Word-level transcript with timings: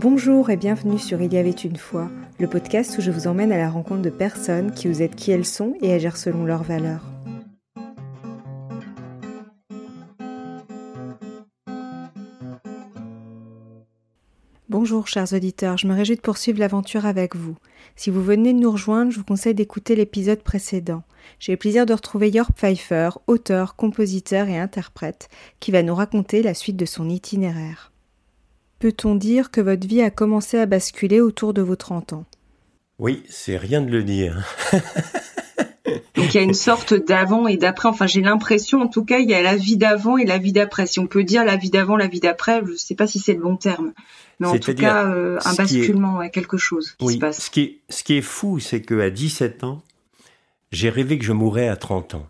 Bonjour 0.00 0.48
et 0.48 0.56
bienvenue 0.56 1.00
sur 1.00 1.20
Il 1.22 1.34
y 1.34 1.38
avait 1.38 1.50
une 1.50 1.76
fois, 1.76 2.08
le 2.38 2.46
podcast 2.46 2.96
où 2.96 3.00
je 3.00 3.10
vous 3.10 3.26
emmène 3.26 3.50
à 3.50 3.58
la 3.58 3.68
rencontre 3.68 4.02
de 4.02 4.10
personnes 4.10 4.70
qui 4.70 4.86
vous 4.86 5.02
êtes 5.02 5.16
qui 5.16 5.32
elles 5.32 5.44
sont 5.44 5.74
et 5.82 5.92
agir 5.92 6.16
selon 6.16 6.44
leurs 6.44 6.62
valeurs. 6.62 7.02
Bonjour 14.68 15.08
chers 15.08 15.32
auditeurs, 15.32 15.78
je 15.78 15.88
me 15.88 15.94
réjouis 15.94 16.14
de 16.14 16.20
poursuivre 16.20 16.60
l'aventure 16.60 17.04
avec 17.04 17.34
vous. 17.34 17.56
Si 17.96 18.10
vous 18.10 18.22
venez 18.22 18.52
de 18.52 18.60
nous 18.60 18.70
rejoindre, 18.70 19.10
je 19.10 19.18
vous 19.18 19.24
conseille 19.24 19.56
d'écouter 19.56 19.96
l'épisode 19.96 20.44
précédent. 20.44 21.02
J'ai 21.40 21.50
le 21.50 21.58
plaisir 21.58 21.86
de 21.86 21.94
retrouver 21.94 22.30
York 22.30 22.52
Pfeiffer, 22.54 23.10
auteur, 23.26 23.74
compositeur 23.74 24.46
et 24.46 24.60
interprète, 24.60 25.28
qui 25.58 25.72
va 25.72 25.82
nous 25.82 25.96
raconter 25.96 26.44
la 26.44 26.54
suite 26.54 26.76
de 26.76 26.86
son 26.86 27.08
itinéraire. 27.08 27.90
Peut-on 28.78 29.14
dire 29.14 29.50
que 29.50 29.60
votre 29.60 29.86
vie 29.86 30.02
a 30.02 30.10
commencé 30.10 30.58
à 30.58 30.66
basculer 30.66 31.20
autour 31.20 31.52
de 31.52 31.62
vos 31.62 31.76
30 31.76 32.12
ans? 32.12 32.24
Oui, 32.98 33.22
c'est 33.28 33.56
rien 33.56 33.80
de 33.80 33.90
le 33.90 34.02
dire. 34.02 34.44
Donc 36.14 36.34
il 36.34 36.34
y 36.34 36.38
a 36.38 36.42
une 36.42 36.54
sorte 36.54 36.94
d'avant 36.94 37.46
et 37.46 37.56
d'après. 37.56 37.88
Enfin, 37.88 38.06
j'ai 38.06 38.20
l'impression, 38.20 38.82
en 38.82 38.88
tout 38.88 39.04
cas, 39.04 39.18
il 39.18 39.30
y 39.30 39.34
a 39.34 39.42
la 39.42 39.56
vie 39.56 39.76
d'avant 39.76 40.16
et 40.16 40.24
la 40.24 40.38
vie 40.38 40.52
d'après. 40.52 40.86
Si 40.86 40.98
on 40.98 41.06
peut 41.06 41.24
dire 41.24 41.44
la 41.44 41.56
vie 41.56 41.70
d'avant, 41.70 41.96
la 41.96 42.08
vie 42.08 42.20
d'après, 42.20 42.60
je 42.64 42.72
ne 42.72 42.76
sais 42.76 42.94
pas 42.94 43.06
si 43.06 43.18
c'est 43.18 43.34
le 43.34 43.40
bon 43.40 43.56
terme. 43.56 43.92
Mais 44.40 44.46
en 44.46 44.58
tout 44.58 44.74
cas, 44.74 45.06
euh, 45.06 45.38
un 45.44 45.54
basculement, 45.54 46.20
est... 46.22 46.30
quelque 46.30 46.56
chose 46.56 46.94
qui 46.98 47.14
se 47.14 47.18
passe. 47.18 47.44
Ce 47.44 47.50
qui 47.50 47.60
est, 47.60 47.78
ce 47.88 48.02
qui 48.02 48.18
est 48.18 48.22
fou, 48.22 48.58
c'est 48.58 48.82
qu'à 48.82 49.10
17 49.10 49.64
ans, 49.64 49.82
j'ai 50.70 50.90
rêvé 50.90 51.18
que 51.18 51.24
je 51.24 51.32
mourrais 51.32 51.68
à 51.68 51.76
30 51.76 52.14
ans. 52.14 52.26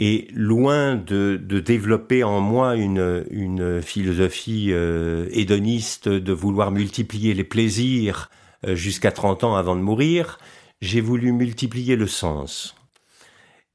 Et 0.00 0.26
loin 0.32 0.96
de, 0.96 1.36
développer 1.36 2.24
en 2.24 2.40
moi 2.40 2.74
une, 2.74 3.80
philosophie 3.82 4.68
euh, 4.72 5.28
hédoniste 5.30 6.08
de 6.08 6.32
vouloir 6.32 6.72
multiplier 6.72 7.32
les 7.34 7.44
plaisirs 7.44 8.30
euh, 8.66 8.74
jusqu'à 8.74 9.12
30 9.12 9.44
ans 9.44 9.56
avant 9.56 9.76
de 9.76 9.80
mourir, 9.80 10.38
j'ai 10.80 11.00
voulu 11.00 11.32
multiplier 11.32 11.96
le 11.96 12.06
sens. 12.06 12.74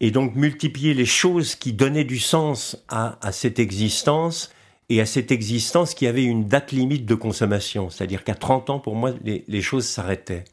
Et 0.01 0.11
donc 0.11 0.35
multiplier 0.35 0.93
les 0.93 1.05
choses 1.05 1.55
qui 1.55 1.73
donnaient 1.73 2.05
du 2.05 2.19
sens 2.19 2.77
à, 2.87 3.17
cette 3.31 3.59
existence 3.59 4.51
et 4.87 5.01
à 5.01 5.05
cette 5.05 5.31
existence 5.31 5.93
qui 5.93 6.07
avait 6.07 6.23
une 6.23 6.47
date 6.47 6.71
limite 6.71 7.05
de 7.05 7.15
consommation. 7.15 7.89
C'est-à-dire 7.89 8.23
qu'à 8.23 8.35
30 8.35 8.69
ans, 8.69 8.79
pour 8.79 8.95
moi, 8.95 9.13
les, 9.23 9.61
choses 9.61 9.85
s'arrêtaient. 9.85 10.45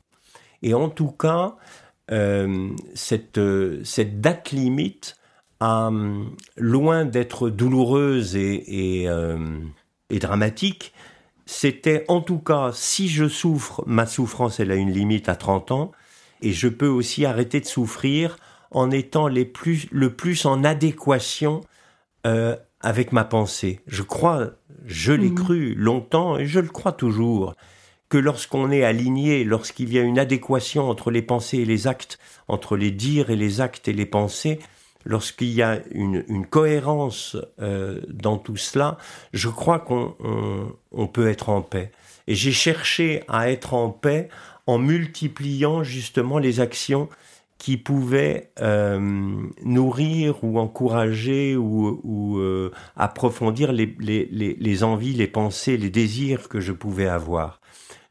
Et 0.62 0.74
en 0.74 0.88
tout 0.88 1.12
cas, 1.12 1.56
euh, 2.10 2.70
euh, 3.36 3.80
cette 3.84 4.20
date 4.20 4.50
limite 4.50 5.16
euh, 5.62 6.24
loin 6.56 7.04
d'être 7.04 7.48
douloureuse 7.48 8.36
et, 8.36 9.02
et, 9.02 9.08
euh, 9.08 9.58
et 10.10 10.18
dramatique, 10.18 10.92
c'était 11.46 12.04
en 12.08 12.20
tout 12.20 12.38
cas, 12.38 12.70
si 12.74 13.08
je 13.08 13.28
souffre, 13.28 13.82
ma 13.86 14.06
souffrance, 14.06 14.60
elle 14.60 14.72
a 14.72 14.74
une 14.74 14.90
limite 14.90 15.28
à 15.28 15.36
30 15.36 15.70
ans, 15.70 15.92
et 16.42 16.52
je 16.52 16.68
peux 16.68 16.88
aussi 16.88 17.24
arrêter 17.24 17.60
de 17.60 17.66
souffrir 17.66 18.36
en 18.70 18.90
étant 18.90 19.28
les 19.28 19.44
plus, 19.44 19.86
le 19.90 20.14
plus 20.14 20.44
en 20.44 20.64
adéquation 20.64 21.62
euh, 22.26 22.56
avec 22.80 23.12
ma 23.12 23.24
pensée. 23.24 23.80
Je 23.86 24.02
crois, 24.02 24.50
je 24.84 25.12
l'ai 25.12 25.30
mmh. 25.30 25.34
cru 25.34 25.74
longtemps, 25.74 26.36
et 26.36 26.46
je 26.46 26.60
le 26.60 26.68
crois 26.68 26.92
toujours, 26.92 27.54
que 28.08 28.18
lorsqu'on 28.18 28.70
est 28.70 28.84
aligné, 28.84 29.44
lorsqu'il 29.44 29.92
y 29.92 29.98
a 29.98 30.02
une 30.02 30.18
adéquation 30.18 30.88
entre 30.90 31.10
les 31.10 31.22
pensées 31.22 31.58
et 31.58 31.64
les 31.64 31.86
actes, 31.86 32.18
entre 32.48 32.76
les 32.76 32.90
dires 32.90 33.30
et 33.30 33.36
les 33.36 33.60
actes 33.60 33.88
et 33.88 33.92
les 33.92 34.06
pensées, 34.06 34.58
lorsqu'il 35.06 35.52
y 35.52 35.62
a 35.62 35.80
une, 35.92 36.46
cohérence 36.46 37.36
euh, 37.60 38.00
dans 38.08 38.36
tout 38.36 38.56
cela, 38.56 38.98
je 39.32 39.48
crois 39.48 39.78
qu'on 39.78 40.14
on, 40.20 40.72
on 40.92 41.06
peut 41.06 41.28
être 41.28 41.48
en 41.48 41.62
paix. 41.62 41.92
Et 42.26 42.34
j'ai 42.34 42.52
cherché 42.52 43.22
à 43.28 43.50
être 43.50 43.72
en 43.72 43.88
paix 43.88 44.28
en 44.66 44.78
multipliant 44.78 45.84
justement 45.84 46.38
les 46.38 46.60
actions 46.60 47.08
qui 47.58 47.76
pouvaient 47.76 48.50
euh, 48.60 48.98
nourrir 49.64 50.44
ou 50.44 50.58
encourager 50.58 51.56
ou, 51.56 52.38
euh, 52.38 52.70
approfondir 52.96 53.72
les, 53.72 54.84
envies, 54.84 55.14
les 55.14 55.26
pensées, 55.26 55.76
les 55.76 55.90
désirs 55.90 56.48
que 56.48 56.60
je 56.60 56.72
pouvais 56.72 57.06
avoir. 57.06 57.60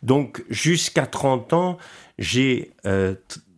Donc 0.02 0.44
jusqu'à 0.50 1.06
30 1.06 1.54
ans, 1.54 1.78
j'ai 2.18 2.72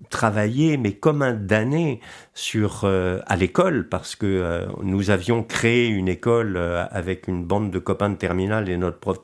travaillé, 0.10 0.78
mais 0.78 0.94
comme 0.94 1.22
un 1.22 1.34
damné, 1.34 2.00
sur 2.34 2.82
euh, 2.84 3.20
à 3.26 3.36
l'école, 3.36 3.90
parce 3.90 4.16
que 4.16 4.26
euh, 4.26 4.66
nous 4.84 5.10
avions 5.10 5.44
créé 5.44 5.88
une 5.88 6.08
école 6.08 6.58
euh, 6.58 6.86
avec 6.92 7.28
une 7.28 7.44
bande 7.44 7.72
de 7.72 7.80
copains 7.80 8.10
de 8.10 8.16
terminale 8.16 8.70
et 8.70 8.78
notre 8.78 9.00
prof 9.00 9.20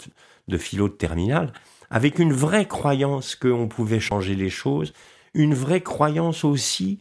de 0.47 0.57
philo 0.57 0.87
de 0.87 0.93
terminale, 0.93 1.53
avec 1.89 2.19
une 2.19 2.33
vraie 2.33 2.67
croyance 2.67 3.35
qu'on 3.35 3.67
pouvait 3.67 3.99
changer 3.99 4.35
les 4.35 4.49
choses, 4.49 4.93
une 5.33 5.53
vraie 5.53 5.81
croyance 5.81 6.43
aussi 6.43 6.99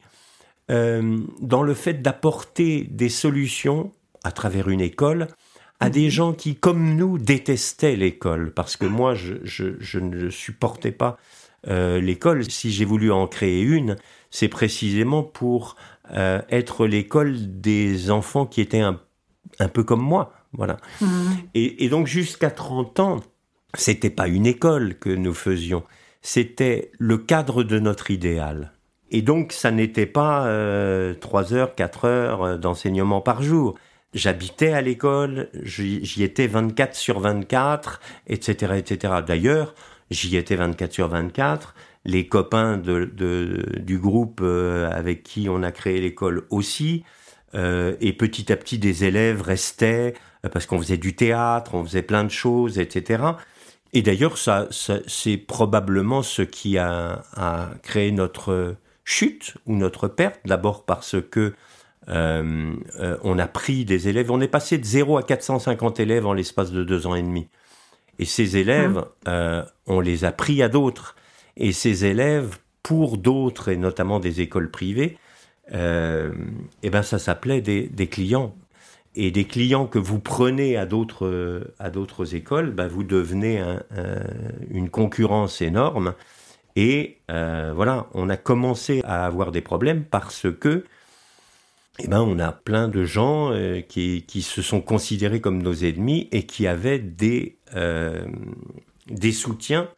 dans 0.68 1.62
le 1.62 1.74
fait 1.74 2.00
d'apporter 2.00 2.84
des 2.84 3.10
solutions 3.10 3.92
à 4.24 4.32
travers 4.32 4.70
une 4.70 4.80
école 4.80 5.26
à 5.82 5.90
des 5.90 6.10
gens 6.10 6.32
qui, 6.32 6.54
comme 6.54 6.94
nous, 6.94 7.18
détestaient 7.18 7.96
l'école, 7.96 8.52
parce 8.54 8.76
que 8.76 8.86
moi, 8.86 9.16
je, 9.16 9.34
je, 9.42 9.74
je 9.80 9.98
ne 9.98 10.30
supportais 10.30 10.92
pas 10.92 11.18
euh, 11.68 12.00
l'école, 12.00 12.50
si 12.50 12.70
j'ai 12.70 12.84
voulu 12.84 13.12
en 13.12 13.26
créer 13.26 13.62
une, 13.62 13.96
c'est 14.30 14.48
précisément 14.48 15.22
pour 15.22 15.76
euh, 16.12 16.40
être 16.50 16.86
l'école 16.86 17.60
des 17.60 18.10
enfants 18.10 18.46
qui 18.46 18.60
étaient 18.60 18.80
un, 18.80 19.00
un 19.58 19.68
peu 19.68 19.84
comme 19.84 20.02
moi. 20.02 20.32
Voilà. 20.52 20.76
Mmh. 21.00 21.06
Et, 21.54 21.84
et, 21.84 21.88
donc 21.88 22.06
jusqu'à 22.06 22.50
30 22.50 23.00
ans, 23.00 23.20
c'était 23.74 24.10
pas 24.10 24.28
une 24.28 24.46
école 24.46 24.96
que 24.98 25.08
nous 25.08 25.32
faisions, 25.32 25.84
c'était 26.20 26.90
le 26.98 27.16
cadre 27.18 27.62
de 27.62 27.78
notre 27.78 28.10
idéal. 28.10 28.72
Et 29.10 29.22
donc 29.22 29.52
ça 29.52 29.70
n'était 29.70 30.06
pas 30.06 30.46
euh, 30.46 31.14
3 31.14 31.54
heures, 31.54 31.74
4 31.74 32.04
heures 32.06 32.42
euh, 32.42 32.56
d'enseignement 32.56 33.20
par 33.20 33.42
jour. 33.42 33.74
J'habitais 34.14 34.72
à 34.72 34.82
l'école, 34.82 35.48
j'y 35.62 36.22
étais 36.22 36.46
24 36.46 36.94
sur 36.94 37.20
24, 37.20 38.00
etc., 38.26 38.74
etc. 38.76 39.14
D'ailleurs, 39.26 39.74
J'y 40.12 40.36
étais 40.36 40.56
24 40.56 40.92
sur 40.92 41.08
24. 41.08 41.74
Les 42.04 42.26
copains 42.26 42.76
du 42.78 43.98
groupe 43.98 44.40
euh, 44.42 44.90
avec 44.90 45.22
qui 45.22 45.48
on 45.48 45.62
a 45.62 45.72
créé 45.72 46.00
l'école 46.00 46.46
aussi. 46.50 47.04
Euh, 47.54 47.96
et 48.00 48.12
petit 48.12 48.52
à 48.52 48.56
petit, 48.56 48.78
des 48.78 49.04
élèves 49.04 49.40
restaient 49.40 50.14
euh, 50.44 50.48
parce 50.50 50.66
qu'on 50.66 50.78
faisait 50.78 50.98
du 50.98 51.16
théâtre, 51.16 51.74
on 51.74 51.84
faisait 51.84 52.02
plein 52.02 52.24
de 52.24 52.30
choses, 52.30 52.78
etc. 52.78 53.24
Et 53.94 54.02
d'ailleurs, 54.02 54.36
ça, 54.38 54.68
c'est 55.06 55.36
probablement 55.36 56.22
ce 56.22 56.42
qui 56.42 56.78
a, 56.78 57.22
créé 57.82 58.10
notre 58.10 58.76
chute 59.04 59.54
ou 59.66 59.76
notre 59.76 60.08
perte. 60.08 60.40
D'abord 60.44 60.84
parce 60.84 61.16
que 61.30 61.54
on 62.08 63.38
a 63.38 63.46
pris 63.46 63.84
des 63.84 64.08
élèves. 64.08 64.30
On 64.30 64.40
est 64.40 64.48
passé 64.48 64.78
de 64.78 64.84
0 64.84 65.18
à 65.18 65.22
450 65.22 66.00
élèves 66.00 66.26
en 66.26 66.32
l'espace 66.32 66.72
de 66.72 66.84
deux 66.84 67.06
ans 67.06 67.14
et 67.14 67.22
demi. 67.22 67.48
Et 68.22 68.24
ces 68.24 68.56
élèves, 68.56 69.04
euh, 69.26 69.64
on 69.88 69.98
les 69.98 70.24
a 70.24 70.30
pris 70.30 70.62
à 70.62 70.68
d'autres. 70.68 71.16
Et 71.56 71.72
ces 71.72 72.04
élèves, 72.04 72.56
pour 72.84 73.18
d'autres, 73.18 73.68
et 73.68 73.76
notamment 73.76 74.20
des 74.20 74.40
écoles 74.40 74.70
privées, 74.70 75.18
euh, 75.74 76.30
eh 76.84 76.90
ben 76.90 77.02
ça 77.02 77.18
s'appelait 77.18 77.60
des, 77.60 78.06
clients. 78.06 78.54
Et 79.16 79.32
des 79.32 79.42
clients 79.42 79.88
que 79.88 79.98
vous 79.98 80.20
prenez 80.20 80.76
à 80.76 80.86
d'autres 80.86 81.64
écoles, 82.32 82.70
ben 82.70 82.86
vous 82.86 83.02
devenez 83.02 83.58
un, 83.58 83.82
un, 83.90 84.22
une 84.70 84.88
concurrence 84.88 85.60
énorme. 85.60 86.14
Et 86.76 87.18
euh, 87.28 87.72
voilà, 87.74 88.06
on 88.14 88.28
a 88.28 88.36
commencé 88.36 89.00
à 89.02 89.26
avoir 89.26 89.50
des 89.50 89.62
problèmes 89.62 90.04
parce 90.04 90.46
que 90.60 90.84
eh 91.98 92.06
ben, 92.06 92.20
on 92.20 92.38
a 92.38 92.52
plein 92.52 92.86
de 92.86 93.02
gens 93.02 93.52
qui, 93.88 94.24
qui, 94.28 94.42
se 94.42 94.62
sont 94.62 94.80
considérés 94.80 95.40
comme 95.40 95.60
nos 95.60 95.74
ennemis 95.74 96.28
et 96.30 96.44
qui 96.44 96.68
avaient 96.68 97.00
des, 97.00 97.58
des 97.74 99.32
soutiens. 99.32 99.88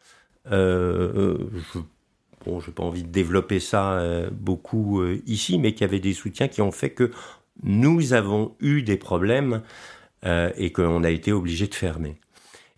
Euh, 0.51 1.37
je, 1.73 1.79
bon, 2.45 2.59
j'ai 2.59 2.71
pas 2.71 2.83
envie 2.83 3.03
de 3.03 3.09
développer 3.09 3.59
ça 3.59 3.93
euh, 3.93 4.29
beaucoup 4.31 5.01
euh, 5.01 5.21
ici, 5.25 5.57
mais 5.57 5.73
qui 5.73 5.83
avaient 5.83 5.99
des 5.99 6.13
soutiens 6.13 6.47
qui 6.47 6.61
ont 6.61 6.71
fait 6.71 6.91
que 6.91 7.11
nous 7.63 8.13
avons 8.13 8.55
eu 8.59 8.81
des 8.83 8.97
problèmes 8.97 9.61
euh, 10.25 10.51
et 10.57 10.71
qu'on 10.71 11.03
a 11.03 11.09
été 11.09 11.31
obligé 11.31 11.67
de 11.67 11.75
fermer. 11.75 12.19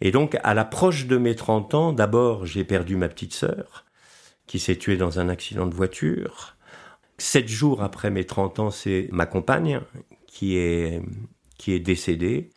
Et 0.01 0.11
donc, 0.11 0.37
à 0.43 0.53
l'approche 0.53 1.07
de 1.07 1.17
mes 1.17 1.35
30 1.35 1.73
ans, 1.73 1.93
d'abord, 1.93 2.45
j'ai 2.45 2.63
perdu 2.63 2.95
ma 2.95 3.09
petite 3.09 3.33
sœur, 3.33 3.85
qui 4.45 4.59
s'est 4.59 4.75
tuée 4.75 4.97
dans 4.97 5.19
un 5.19 5.29
accident 5.29 5.65
de 5.65 5.73
voiture. 5.73 6.55
Sept 7.17 7.47
jours 7.47 7.81
après 7.81 8.11
mes 8.11 8.23
30 8.23 8.59
ans, 8.59 8.71
c'est 8.71 9.09
ma 9.11 9.25
compagne 9.25 9.81
qui 10.27 10.57
est, 10.57 11.01
qui 11.57 11.73
est 11.73 11.79
décédée. 11.79 12.51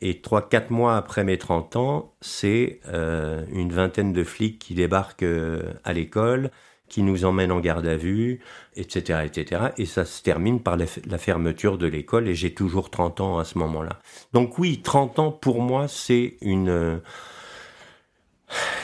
Et 0.00 0.20
trois, 0.20 0.48
quatre 0.48 0.70
mois 0.70 0.96
après 0.96 1.24
mes 1.24 1.38
30 1.38 1.76
ans, 1.76 2.14
c'est 2.20 2.80
euh, 2.88 3.44
une 3.52 3.72
vingtaine 3.72 4.12
de 4.12 4.24
flics 4.24 4.58
qui 4.58 4.74
débarquent 4.74 5.22
euh, 5.22 5.72
à 5.84 5.92
l'école, 5.92 6.50
qui 6.88 7.02
nous 7.02 7.24
emmènent 7.24 7.52
en 7.52 7.60
garde 7.60 7.86
à 7.86 7.96
vue, 7.96 8.40
etc., 8.76 9.20
etc. 9.24 9.62
Et 9.78 9.86
ça 9.86 10.04
se 10.04 10.22
termine 10.22 10.60
par 10.60 10.76
la, 10.76 10.84
la 11.06 11.18
fermeture 11.18 11.78
de 11.78 11.86
l'école 11.86 12.28
et 12.28 12.34
j'ai 12.34 12.52
toujours 12.52 12.90
30 12.90 13.20
ans 13.20 13.38
à 13.38 13.44
ce 13.44 13.56
moment-là. 13.58 13.98
Donc 14.32 14.58
oui, 14.58 14.82
30 14.82 15.18
ans 15.18 15.32
pour 15.32 15.62
moi, 15.62 15.88
c'est 15.88 16.36
une... 16.40 17.00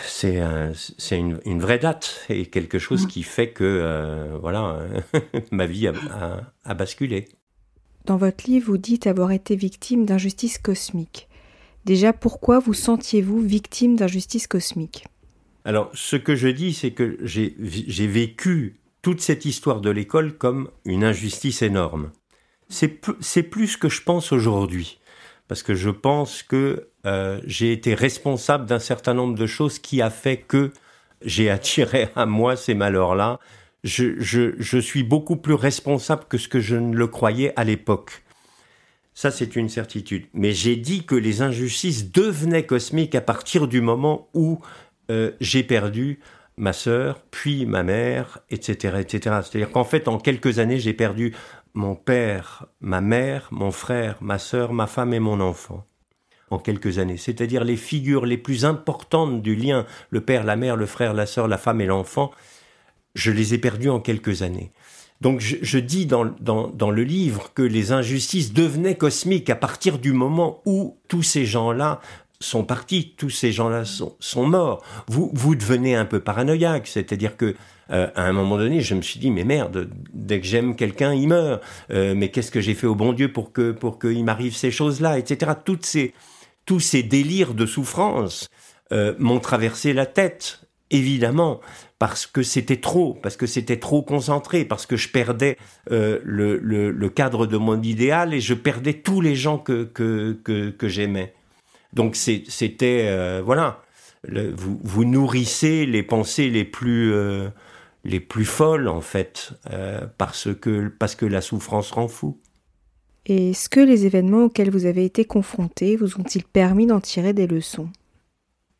c'est 0.05 0.39
une, 1.19 1.41
une, 1.45 1.61
vraie 1.61 1.79
date 1.79 2.27
et 2.29 2.47
quelque 2.47 2.79
chose 2.79 3.07
qui 3.07 3.23
fait 3.23 3.51
que 3.51 3.65
euh, 3.65 4.37
voilà 4.41 4.81
ma 5.51 5.67
vie 5.67 5.89
a, 5.89 5.93
a, 6.65 6.75
basculé. 6.75 7.29
Dans 8.07 8.17
votre 8.17 8.49
livre, 8.49 8.67
vous 8.67 8.79
dites 8.79 9.07
avoir 9.07 9.31
été 9.33 9.57
victime 9.57 10.07
d'injustice 10.07 10.59
cosmique. 10.59 11.29
Déjà, 11.85 12.13
pourquoi 12.13 12.59
vous 12.59 12.75
sentiez-vous 12.75 13.41
victime 13.41 13.97
d'injustice 13.97 14.47
cosmique 14.47 15.07
Alors, 15.65 15.91
ce 15.95 16.17
que 16.17 16.37
je 16.37 16.49
dis, 16.49 16.75
c'est 16.75 16.93
que 16.93 17.19
j'ai 17.23 18.07
vécu 18.07 18.81
toute 19.03 19.21
cette 19.21 19.45
histoire 19.45 19.81
de 19.81 19.91
l'école 19.91 20.37
comme 20.37 20.71
une 20.85 21.05
injustice 21.05 21.63
énorme. 21.63 22.11
C'est 22.69 23.43
plus 23.43 23.69
ce 23.69 23.77
que 23.79 23.89
je 23.89 24.03
pense 24.03 24.33
aujourd'hui 24.33 25.01
parce 25.51 25.65
que 25.65 25.75
je 25.75 25.91
pense 25.91 26.45
que 26.45 26.87
euh, 27.07 27.41
j'ai 27.45 27.73
été 27.73 27.95
responsable 27.95 28.67
d'un 28.67 28.79
certain 28.79 29.15
nombre 29.15 29.37
de 29.37 29.49
choses 29.49 29.81
qui 29.81 30.01
a 30.01 30.09
fait 30.09 30.37
que 30.37 30.71
j'ai 31.23 31.51
attiré 31.51 32.09
à 32.15 32.25
moi 32.25 32.55
ces 32.55 32.75
malheurs-là. 32.75 33.41
Je, 33.83 34.81
suis 34.81 35.03
beaucoup 35.03 35.37
plus 35.37 35.55
responsable 35.55 36.25
que 36.29 36.39
ce 36.39 36.49
que 36.49 36.61
je 36.61 36.77
ne 36.77 36.95
le 36.95 37.07
croyais 37.07 37.53
à 37.57 37.65
l'époque. 37.65 38.23
Ça, 39.15 39.31
c'est 39.31 39.57
une 39.57 39.69
certitude. 39.69 40.27
Mais 40.35 40.53
j'ai 40.53 40.77
dit 40.77 41.05
que 41.05 41.15
les 41.15 41.43
injustices 41.43 42.11
devenaient 42.13 42.67
cosmiques 42.67 43.15
à 43.15 43.21
partir 43.21 43.69
du 43.69 43.81
moment 43.81 44.29
où 44.35 44.61
euh, 45.11 45.33
j'ai 45.41 45.63
perdu 45.63 46.21
ma 46.57 46.73
sœur, 46.73 47.23
puis 47.31 47.67
ma 47.67 47.83
mère, 47.83 48.39
etc., 48.51 48.99
etc. 49.01 49.41
C'est-à-dire 49.43 49.71
qu'en 49.73 49.85
fait, 49.85 50.09
en 50.09 50.19
quelques 50.19 50.59
années, 50.59 50.79
j'ai 50.79 50.93
perdu 50.93 51.35
mon 51.75 51.95
père, 51.95 52.67
ma 52.81 53.01
mère, 53.01 53.49
mon 53.51 53.71
frère, 53.71 54.17
ma 54.21 54.39
sœur, 54.39 54.73
ma 54.73 54.87
femme 54.87 55.15
et 55.15 55.21
mon 55.21 55.41
enfant 55.41 55.87
en 56.51 56.59
quelques 56.59 56.99
années, 56.99 57.17
c'est-à-dire 57.17 57.63
les 57.63 57.77
figures 57.77 58.27
les 58.27 58.37
plus 58.37 58.65
importantes 58.65 59.41
du 59.41 59.55
lien, 59.55 59.87
le 60.11 60.21
père, 60.21 60.43
la 60.43 60.57
mère, 60.57 60.75
le 60.75 60.87
frère, 60.87 61.15
la 61.15 61.27
sœur, 61.27 61.47
la 61.47 61.59
femme 61.59 61.81
et 61.81 61.87
l'enfant, 61.87 62.33
je 63.15 63.31
les 63.31 63.55
ai 63.55 63.59
perdus 63.59 63.91
en 63.91 64.01
quelques 64.01 64.43
années. 64.43 64.73
Donc 65.21 65.41
je, 65.41 65.79
dis 65.79 66.07
dans, 66.07 66.25
dans, 66.41 66.91
le 66.91 67.03
livre 67.03 67.53
que 67.55 67.61
les 67.61 67.93
injustices 67.93 68.55
devenaient 68.55 68.95
cosmiques 68.95 69.51
à 69.51 69.55
partir 69.55 69.99
du 69.99 70.15
moment 70.15 70.63
où 70.65 70.97
tous 71.09 71.23
ces 71.23 71.45
gens-là 71.45 72.01
sont 72.41 72.65
partis, 72.65 73.15
tous 73.19 73.29
ces 73.29 73.53
gens-là 73.53 73.85
sont, 73.85 74.17
sont 74.19 74.47
morts. 74.47 74.83
Vous, 75.09 75.31
vous 75.35 75.55
devenez 75.55 75.95
un 75.95 76.07
peu 76.07 76.21
paranoïaque, 76.21 76.87
c'est-à-dire 76.87 77.37
que 77.37 77.55
euh, 77.91 78.09
à 78.15 78.23
un 78.23 78.33
moment 78.33 78.57
donné, 78.57 78.81
je 78.81 78.95
me 78.95 79.03
suis 79.03 79.21
dit, 79.21 79.31
mais 79.31 79.45
merde, 79.45 79.91
dès 80.15 80.41
que 80.41 80.47
j'aime 80.47 80.77
quelqu'un, 80.77 81.13
il 81.13 81.29
meurt. 81.29 81.63
Euh, 81.91 82.15
mais 82.17 82.31
qu'est-ce 82.31 82.51
que 82.51 82.61
j'ai 82.61 82.75
fait 82.75 82.87
au 82.87 82.95
bon 82.95 83.13
Dieu 83.13 83.33
pour 83.33 83.53
que 83.53 83.73
pour 83.73 83.99
qu'il 83.99 84.25
m'arrive 84.25 84.55
ces 84.55 84.71
choses-là, 84.71 85.19
etc. 85.19 85.53
Toutes 85.65 85.85
ces 85.85 86.15
tous 86.67 86.81
ces 86.81 87.03
délires 87.03 87.55
de 87.55 87.67
souffrance 87.67 88.49
euh, 88.93 89.15
m'ont 89.19 89.41
traversé 89.41 89.93
la 89.93 90.07
tête, 90.07 90.61
évidemment, 90.91 91.61
parce 92.01 92.27
que 92.27 92.43
c'était 92.43 92.81
trop, 92.81 93.15
parce 93.23 93.37
que 93.37 93.47
c'était 93.47 93.79
trop 93.79 94.03
concentré, 94.03 94.65
parce 94.65 94.87
que 94.87 94.97
je 94.97 95.09
perdais 95.09 95.57
le, 95.89 96.21
le, 96.25 96.91
le, 96.91 97.09
cadre 97.09 97.47
de 97.47 97.57
mon 97.57 97.81
idéal 97.81 98.35
et 98.35 98.41
je 98.41 98.55
perdais 98.55 98.95
tous 98.95 99.21
les 99.21 99.37
gens 99.37 99.59
que 99.59 99.85
que 99.85 100.33
que, 100.43 100.71
que 100.71 100.89
j'aimais. 100.89 101.35
Donc 101.93 102.17
c'était 102.17 103.41
voilà, 103.45 103.83
vous 104.27 104.81
vous 104.83 105.05
nourrissez 105.05 105.87
les 105.87 106.03
pensées 106.03 106.51
les 106.51 106.65
plus 106.65 107.15
les 108.05 108.21
plus 108.21 108.45
folles 108.45 108.89
en 108.89 109.01
fait, 109.01 109.53
euh, 109.71 110.07
parce, 110.19 110.49
que, 110.55 110.89
parce 110.89 111.15
que 111.15 111.27
la 111.27 111.41
souffrance 111.41 111.91
rend 111.91 112.09
fou. 112.09 112.39
Et 113.27 113.51
est-ce 113.51 113.69
que 113.69 113.81
les 113.81 114.07
événements 114.07 114.45
auxquels 114.45 114.71
vous 114.71 114.87
avez 114.87 115.05
été 115.05 115.25
confrontés 115.25 115.97
vous 115.97 116.19
ont-ils 116.19 116.45
permis 116.45 116.87
d'en 116.87 117.01
tirer 117.01 117.33
des 117.33 117.47
leçons? 117.47 117.89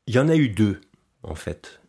Il 0.07 0.15
y 0.15 0.19
en 0.19 0.29
a 0.29 0.37
eu 0.37 0.49
deux, 0.49 0.81
en 1.23 1.35
fait. 1.35 1.80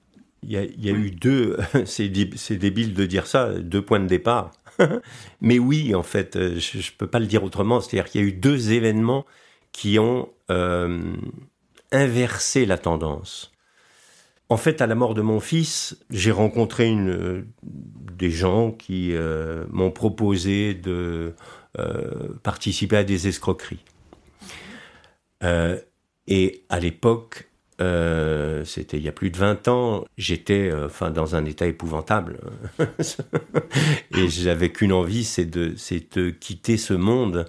Il 0.44 0.52
y 0.52 0.58
a, 0.58 0.64
il 0.64 0.84
y 0.84 0.90
a 0.90 0.94
eu 0.94 1.12
deux, 1.12 1.58
c'est 1.86 2.10
débile 2.10 2.94
de 2.94 3.06
dire 3.06 3.28
ça, 3.28 3.54
deux 3.54 3.82
points 3.82 4.00
de 4.00 4.08
départ. 4.08 4.52
Mais 5.42 5.60
oui, 5.60 5.94
en 5.94 6.04
fait, 6.04 6.36
euh, 6.36 6.60
je 6.60 6.78
ne 6.78 6.84
peux 6.98 7.08
pas 7.08 7.20
le 7.20 7.28
dire 7.28 7.44
autrement. 7.44 7.82
C'est-à-dire 7.82 8.10
qu'il 8.10 8.22
y 8.22 8.24
a 8.24 8.28
eu 8.28 8.34
deux 8.34 8.72
événements 8.72 9.26
qui 9.72 10.00
ont 10.00 10.30
euh, 10.50 11.14
inversé 11.92 12.66
la 12.66 12.78
tendance. 12.78 13.52
En 14.52 14.58
fait, 14.58 14.82
à 14.82 14.88
la 14.88 14.96
mort 14.96 15.14
de 15.14 15.22
mon 15.22 15.40
fils, 15.40 15.98
j'ai 16.10 16.32
rencontré 16.32 16.86
une, 16.90 17.10
euh, 17.10 17.48
des 17.64 18.30
gens 18.32 18.72
qui 18.72 19.16
euh, 19.16 19.64
m'ont 19.70 19.92
proposé 19.92 20.74
de 20.74 21.36
euh, 21.80 22.34
participer 22.44 22.98
à 22.98 23.06
des 23.06 23.30
escroqueries. 23.30 23.86
et 26.28 26.66
à 26.68 26.80
l'époque, 26.82 27.50
c'était 28.66 28.98
il 28.98 29.04
y 29.04 29.08
a 29.08 29.12
plus 29.12 29.32
de 29.32 29.38
20 29.38 29.68
ans, 29.68 30.06
j'étais 30.18 30.72
enfin 30.86 31.10
dans 31.12 31.36
un 31.36 31.46
état 31.46 31.66
épouvantable. 31.68 32.40
et 34.18 34.28
j'avais 34.30 34.72
qu'une 34.72 34.94
envie, 34.94 35.24
c'est 35.24 35.46
de, 35.46 35.76
de 36.16 36.30
quitter 36.30 36.78
ce 36.78 36.94
monde 36.94 37.48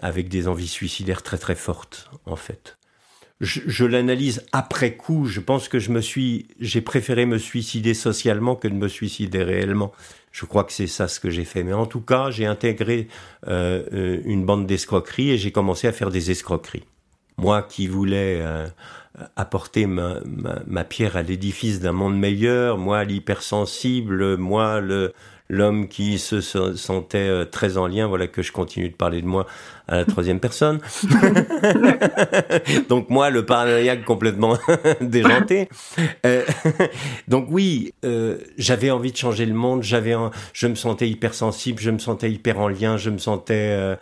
avec 0.00 0.28
des 0.28 0.48
envies 0.48 0.68
suicidaires 0.68 1.22
très 1.22 1.38
très 1.38 1.54
fortes, 1.54 2.10
en 2.26 2.36
fait 2.36 2.76
je, 3.42 3.84
l'analyse 3.84 4.46
après 4.52 4.96
coup. 4.96 5.26
Je 5.26 5.40
pense 5.40 5.68
que 5.68 5.78
je 5.78 5.90
me 5.90 6.00
suis, 6.00 6.46
j'ai 6.60 6.80
préféré 6.80 7.26
me 7.26 7.38
suicider 7.38 7.92
socialement 7.92 8.54
que 8.54 8.68
de 8.68 8.74
me 8.74 8.88
suicider 8.88 9.42
réellement. 9.42 9.92
Je 10.30 10.46
crois 10.46 10.64
que 10.64 10.72
c'est 10.72 10.86
ça 10.86 11.08
ce 11.08 11.20
que 11.20 11.28
j'ai 11.28 11.44
fait. 11.44 11.64
Mais 11.64 11.72
en 11.72 11.86
tout 11.86 12.00
cas, 12.00 12.30
j'ai 12.30 12.46
intégré 12.46 13.08
euh, 13.48 13.82
euh, 13.92 14.20
une 14.24 14.46
bande 14.46 14.66
d'escroqueries 14.66 15.30
et 15.30 15.38
j'ai 15.38 15.50
commencé 15.50 15.88
à 15.88 15.92
faire 15.92 16.10
des 16.10 16.30
escroqueries. 16.30 16.84
Moi 17.42 17.62
qui 17.62 17.88
voulais 17.88 18.38
euh, 18.40 18.68
apporter 19.34 19.86
ma, 19.86 20.20
ma 20.66 20.84
pierre 20.84 21.16
à 21.16 21.22
l'édifice 21.22 21.80
d'un 21.80 21.92
monde 21.92 22.16
meilleur, 22.16 22.78
moi 22.78 23.02
l'hypersensible, 23.02 24.36
moi 24.36 24.80
le, 24.80 25.12
l'homme 25.52 25.86
qui 25.86 26.18
se 26.18 26.40
sentait 26.40 27.18
euh, 27.18 27.44
très 27.44 27.76
en 27.76 27.86
lien, 27.86 28.06
voilà 28.06 28.26
que 28.26 28.40
je 28.40 28.52
continue 28.52 28.88
de 28.88 28.94
parler 28.94 29.20
de 29.20 29.26
moi 29.26 29.46
à 29.86 29.98
la 29.98 30.04
troisième 30.06 30.40
personne. 30.40 30.80
donc 32.88 33.10
moi, 33.10 33.28
le 33.28 33.44
paranoïaque 33.44 34.02
complètement 34.04 34.56
déjanté. 35.02 35.68
Euh, 36.24 36.42
donc 37.28 37.48
oui, 37.50 37.92
euh, 38.06 38.38
j'avais 38.56 38.90
envie 38.90 39.12
de 39.12 39.16
changer 39.16 39.44
le 39.44 39.52
monde, 39.52 39.82
j'avais, 39.82 40.14
je 40.54 40.66
me 40.66 40.74
sentais 40.74 41.10
hypersensible, 41.10 41.80
je 41.80 41.90
me 41.90 41.98
sentais 41.98 42.30
hyper 42.30 42.58
en 42.58 42.68
lien, 42.68 42.96
je 42.96 43.10
me 43.10 43.18
sentais 43.18 43.98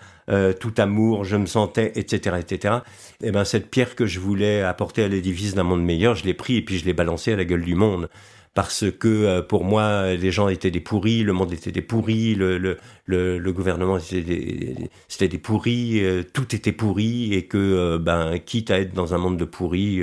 tout 0.61 0.75
amour, 0.79 1.25
je 1.25 1.37
me 1.37 1.47
sentais, 1.47 1.91
etc., 1.97 2.37
etc. 2.39 2.75
Et 3.21 3.29
eh 3.29 3.31
ben 3.33 3.43
cette 3.45 3.69
pierre 3.69 3.97
que 3.97 4.07
je 4.07 4.21
voulais 4.21 4.63
apporter 4.63 5.03
à 5.03 5.09
l'édifice 5.09 5.57
d'un 5.57 5.65
monde 5.65 5.83
meilleur, 5.83 6.15
je 6.15 6.25
l'ai 6.25 6.35
pris 6.35 6.59
et 6.59 6.63
puis 6.63 6.79
je 6.79 6.85
l'ai 6.85 6.93
balancé 6.93 7.33
à 7.33 7.37
la 7.37 7.45
gueule 7.45 7.65
du 7.65 7.75
monde 7.75 8.09
parce 8.55 8.91
que 8.91 9.09
euh, 9.09 9.43
pour 9.43 9.65
moi, 9.65 10.15
les 10.15 10.33
gens 10.33 10.49
étaient 10.49 10.71
des 10.71 10.81
pourris, 10.81 11.23
le 11.23 11.33
monde 11.33 11.53
était 11.53 11.71
des 11.71 11.83
pourris, 11.83 12.35
le, 12.35 12.59
le, 12.59 12.79
le, 13.07 13.53
gouvernement 13.53 13.99
c'était 14.01 15.29
des, 15.29 15.39
pourris, 15.39 16.05
euh, 16.05 16.23
tout 16.25 16.55
était 16.55 16.73
pourri, 16.73 17.35
et 17.35 17.47
que, 17.47 17.59
euh, 17.59 17.99
ben, 17.99 18.39
quitte 18.39 18.71
à 18.71 18.81
être 18.81 18.93
dans 18.93 19.15
un 19.15 19.19
monde 19.19 19.37
de 19.37 19.45
pourris, 19.45 20.01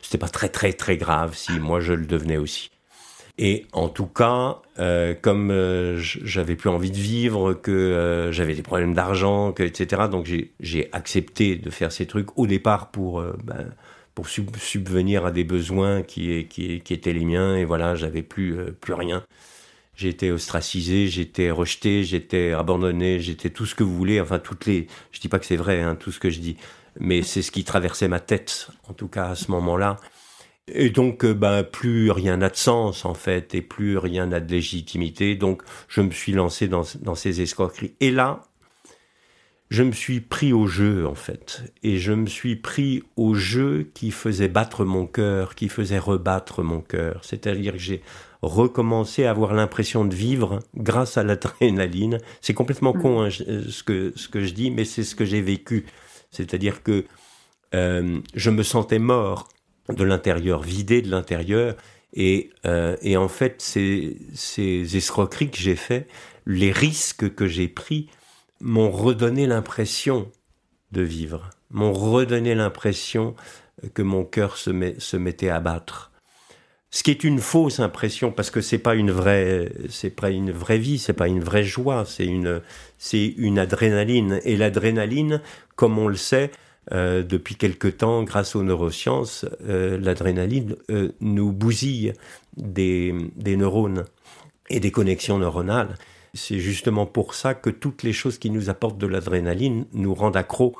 c'était 0.00 0.18
pas 0.18 0.28
très 0.28 0.48
très 0.48 0.72
très 0.72 0.96
grave 0.96 1.34
si 1.34 1.58
moi 1.58 1.80
je 1.80 1.92
le 1.92 2.06
devenais 2.06 2.36
aussi. 2.36 2.70
Et 3.40 3.66
en 3.72 3.88
tout 3.88 4.06
cas, 4.06 4.62
comme 5.22 5.52
j'avais 5.98 6.56
plus 6.56 6.70
envie 6.70 6.90
de 6.90 6.96
vivre, 6.96 7.54
que 7.54 8.30
j'avais 8.32 8.54
des 8.54 8.62
problèmes 8.62 8.94
d'argent, 8.94 9.52
que 9.52 9.62
etc. 9.62 10.02
Donc 10.10 10.28
j'ai 10.58 10.88
accepté 10.90 11.54
de 11.54 11.70
faire 11.70 11.92
ces 11.92 12.06
trucs 12.06 12.36
au 12.36 12.48
départ 12.48 12.90
pour 12.90 13.22
ben, 13.44 13.72
pour 14.18 14.28
subvenir 14.28 15.26
à 15.26 15.30
des 15.30 15.44
besoins 15.44 16.02
qui, 16.02 16.32
étaient 16.32 17.12
les 17.12 17.24
miens. 17.24 17.54
Et 17.54 17.64
voilà, 17.64 17.94
j'avais 17.94 18.22
plus, 18.22 18.58
euh, 18.58 18.72
plus 18.72 18.92
rien. 18.92 19.22
J'étais 19.94 20.32
ostracisé, 20.32 21.06
j'étais 21.06 21.52
rejeté, 21.52 22.02
j'étais 22.02 22.50
abandonné, 22.50 23.20
j'étais 23.20 23.50
tout 23.50 23.64
ce 23.64 23.76
que 23.76 23.84
vous 23.84 23.96
voulez. 23.96 24.20
Enfin, 24.20 24.40
toutes 24.40 24.66
les. 24.66 24.88
Je 25.12 25.20
dis 25.20 25.28
pas 25.28 25.38
que 25.38 25.46
c'est 25.46 25.54
vrai, 25.54 25.82
hein, 25.82 25.94
tout 25.94 26.10
ce 26.10 26.18
que 26.18 26.30
je 26.30 26.40
dis, 26.40 26.56
mais 26.98 27.22
c'est 27.22 27.42
ce 27.42 27.52
qui 27.52 27.62
traversait 27.62 28.08
ma 28.08 28.18
tête, 28.18 28.70
en 28.88 28.92
tout 28.92 29.06
cas 29.06 29.28
à 29.28 29.34
ce 29.36 29.52
moment-là. 29.52 29.98
Et 30.66 30.90
donc, 30.90 31.24
euh, 31.24 31.32
ben, 31.32 31.62
plus 31.62 32.10
rien 32.10 32.38
n'a 32.38 32.48
de 32.48 32.56
sens, 32.56 33.04
en 33.04 33.14
fait, 33.14 33.54
et 33.54 33.62
plus 33.62 33.98
rien 33.98 34.26
n'a 34.26 34.40
de 34.40 34.50
légitimité. 34.50 35.36
Donc, 35.36 35.62
je 35.86 36.00
me 36.00 36.10
suis 36.10 36.32
lancé 36.32 36.66
dans, 36.66 36.82
dans 37.02 37.14
ces 37.14 37.40
escroqueries. 37.40 37.94
Et 38.00 38.10
là, 38.10 38.42
je 39.70 39.82
me 39.82 39.92
suis 39.92 40.20
pris 40.20 40.52
au 40.52 40.66
jeu 40.66 41.06
en 41.06 41.14
fait, 41.14 41.62
et 41.82 41.98
je 41.98 42.12
me 42.12 42.26
suis 42.26 42.56
pris 42.56 43.02
au 43.16 43.34
jeu 43.34 43.90
qui 43.92 44.10
faisait 44.10 44.48
battre 44.48 44.84
mon 44.84 45.06
cœur, 45.06 45.54
qui 45.54 45.68
faisait 45.68 45.98
rebattre 45.98 46.62
mon 46.62 46.80
cœur. 46.80 47.20
C'est-à-dire 47.22 47.72
que 47.72 47.78
j'ai 47.78 48.02
recommencé 48.40 49.24
à 49.24 49.30
avoir 49.30 49.52
l'impression 49.52 50.04
de 50.04 50.14
vivre 50.14 50.60
grâce 50.74 51.18
à 51.18 51.22
l'adrénaline. 51.22 52.18
C'est 52.40 52.54
complètement 52.54 52.92
con 52.92 53.22
hein, 53.22 53.30
ce 53.30 53.82
que 53.82 54.12
ce 54.16 54.28
que 54.28 54.42
je 54.42 54.54
dis, 54.54 54.70
mais 54.70 54.84
c'est 54.84 55.04
ce 55.04 55.14
que 55.14 55.26
j'ai 55.26 55.42
vécu. 55.42 55.84
C'est-à-dire 56.30 56.82
que 56.82 57.04
euh, 57.74 58.20
je 58.34 58.50
me 58.50 58.62
sentais 58.62 58.98
mort 58.98 59.48
de 59.90 60.04
l'intérieur, 60.04 60.62
vidé 60.62 61.02
de 61.02 61.10
l'intérieur, 61.10 61.76
et, 62.14 62.50
euh, 62.64 62.96
et 63.02 63.16
en 63.18 63.28
fait 63.28 63.60
ces, 63.60 64.16
ces 64.32 64.96
escroqueries 64.96 65.50
que 65.50 65.58
j'ai 65.58 65.76
fait, 65.76 66.08
les 66.46 66.72
risques 66.72 67.34
que 67.34 67.46
j'ai 67.46 67.68
pris 67.68 68.08
m'ont 68.60 68.90
redonné 68.90 69.46
l'impression 69.46 70.30
de 70.92 71.02
vivre, 71.02 71.50
m'ont 71.70 71.92
redonné 71.92 72.54
l'impression 72.54 73.34
que 73.94 74.02
mon 74.02 74.24
cœur 74.24 74.56
se, 74.56 75.16
mettait 75.16 75.48
à 75.48 75.60
battre. 75.60 76.10
Ce 76.90 77.02
qui 77.02 77.10
est 77.10 77.22
une 77.22 77.40
fausse 77.40 77.80
impression 77.80 78.32
parce 78.32 78.50
que 78.50 78.62
c'est 78.62 78.78
pas 78.78 78.94
une 78.94 79.10
vraie, 79.10 79.70
c'est 79.90 80.10
pas 80.10 80.30
une 80.30 80.50
vraie 80.50 80.78
vie, 80.78 80.98
c'est 80.98 81.12
pas 81.12 81.28
une 81.28 81.44
vraie 81.44 81.64
joie, 81.64 82.04
c'est 82.06 82.24
une, 82.24 82.62
c'est 82.96 83.34
une 83.36 83.58
adrénaline. 83.58 84.40
Et 84.44 84.56
l'adrénaline, 84.56 85.42
comme 85.76 85.98
on 85.98 86.08
le 86.08 86.16
sait, 86.16 86.50
euh, 86.92 87.22
depuis 87.22 87.56
quelque 87.56 87.88
temps, 87.88 88.22
grâce 88.22 88.56
aux 88.56 88.62
neurosciences, 88.62 89.44
euh, 89.68 89.98
l'adrénaline 89.98 90.76
euh, 90.90 91.12
nous 91.20 91.52
bousille 91.52 92.14
des, 92.56 93.14
des 93.36 93.56
neurones 93.56 94.04
et 94.70 94.80
des 94.80 94.90
connexions 94.90 95.38
neuronales. 95.38 95.96
C'est 96.38 96.60
justement 96.60 97.04
pour 97.04 97.34
ça 97.34 97.54
que 97.54 97.68
toutes 97.68 98.02
les 98.04 98.12
choses 98.12 98.38
qui 98.38 98.50
nous 98.50 98.70
apportent 98.70 98.98
de 98.98 99.06
l'adrénaline 99.06 99.86
nous 99.92 100.14
rendent 100.14 100.36
accros 100.36 100.76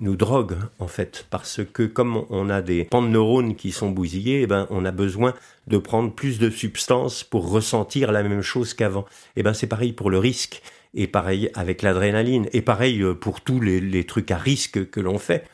nous 0.00 0.16
droguent 0.16 0.58
en 0.78 0.88
fait 0.88 1.26
parce 1.30 1.60
que 1.62 1.82
comme 1.82 2.24
on 2.30 2.48
a 2.48 2.62
des 2.62 2.84
pans 2.84 3.02
de 3.02 3.08
neurones 3.08 3.54
qui 3.54 3.70
sont 3.70 3.90
bousillés, 3.90 4.42
eh 4.42 4.46
ben 4.46 4.66
on 4.70 4.84
a 4.84 4.90
besoin 4.90 5.34
de 5.66 5.78
prendre 5.78 6.12
plus 6.12 6.38
de 6.38 6.50
substances 6.50 7.22
pour 7.22 7.50
ressentir 7.50 8.10
la 8.12 8.22
même 8.22 8.42
chose 8.42 8.74
qu'avant. 8.74 9.04
Et 9.36 9.40
eh 9.40 9.42
ben 9.42 9.52
c'est 9.52 9.66
pareil 9.66 9.92
pour 9.92 10.10
le 10.10 10.18
risque 10.18 10.62
et 10.94 11.06
pareil 11.06 11.50
avec 11.54 11.82
l'adrénaline 11.82 12.48
et 12.52 12.62
pareil 12.62 13.02
euh, 13.02 13.14
pour 13.14 13.42
tous 13.42 13.60
les, 13.60 14.04
trucs 14.04 14.30
à 14.30 14.38
risque 14.38 14.90
que 14.90 15.00
l'on 15.00 15.18
fait. 15.18 15.44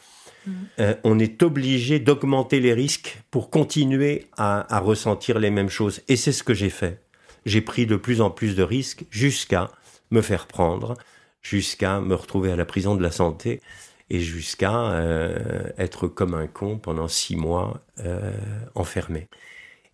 Mm. 0.46 0.52
Euh, 0.78 0.94
on 1.02 1.18
est 1.18 1.42
obligé 1.42 1.98
d'augmenter 1.98 2.60
les 2.60 2.72
risques 2.72 3.20
pour 3.30 3.50
continuer 3.50 4.26
à 4.36 4.78
ressentir 4.78 5.38
les 5.38 5.50
mêmes 5.50 5.70
choses. 5.70 6.02
Et 6.08 6.16
c'est 6.16 6.32
ce 6.32 6.44
que 6.44 6.54
j'ai 6.54 6.70
fait. 6.70 7.00
J'ai 7.46 7.60
pris 7.60 7.86
de 7.86 7.94
plus 7.94 8.20
en 8.20 8.30
plus 8.30 8.56
de 8.56 8.64
risques 8.64 9.04
jusqu'à 9.08 9.70
me 10.10 10.20
faire 10.20 10.48
prendre, 10.48 10.96
jusqu'à 11.42 12.00
me 12.00 12.16
retrouver 12.16 12.50
à 12.50 12.56
la 12.56 12.66
prison 12.66 12.96
de 12.96 13.02
la 13.02 13.12
santé 13.12 13.60
et 14.10 14.18
jusqu'à 14.18 14.90
euh, 14.90 15.70
être 15.78 16.08
comme 16.08 16.34
un 16.34 16.48
con 16.48 16.78
pendant 16.78 17.06
six 17.06 17.36
mois 17.36 17.80
euh, 18.00 18.32
enfermé. 18.74 19.28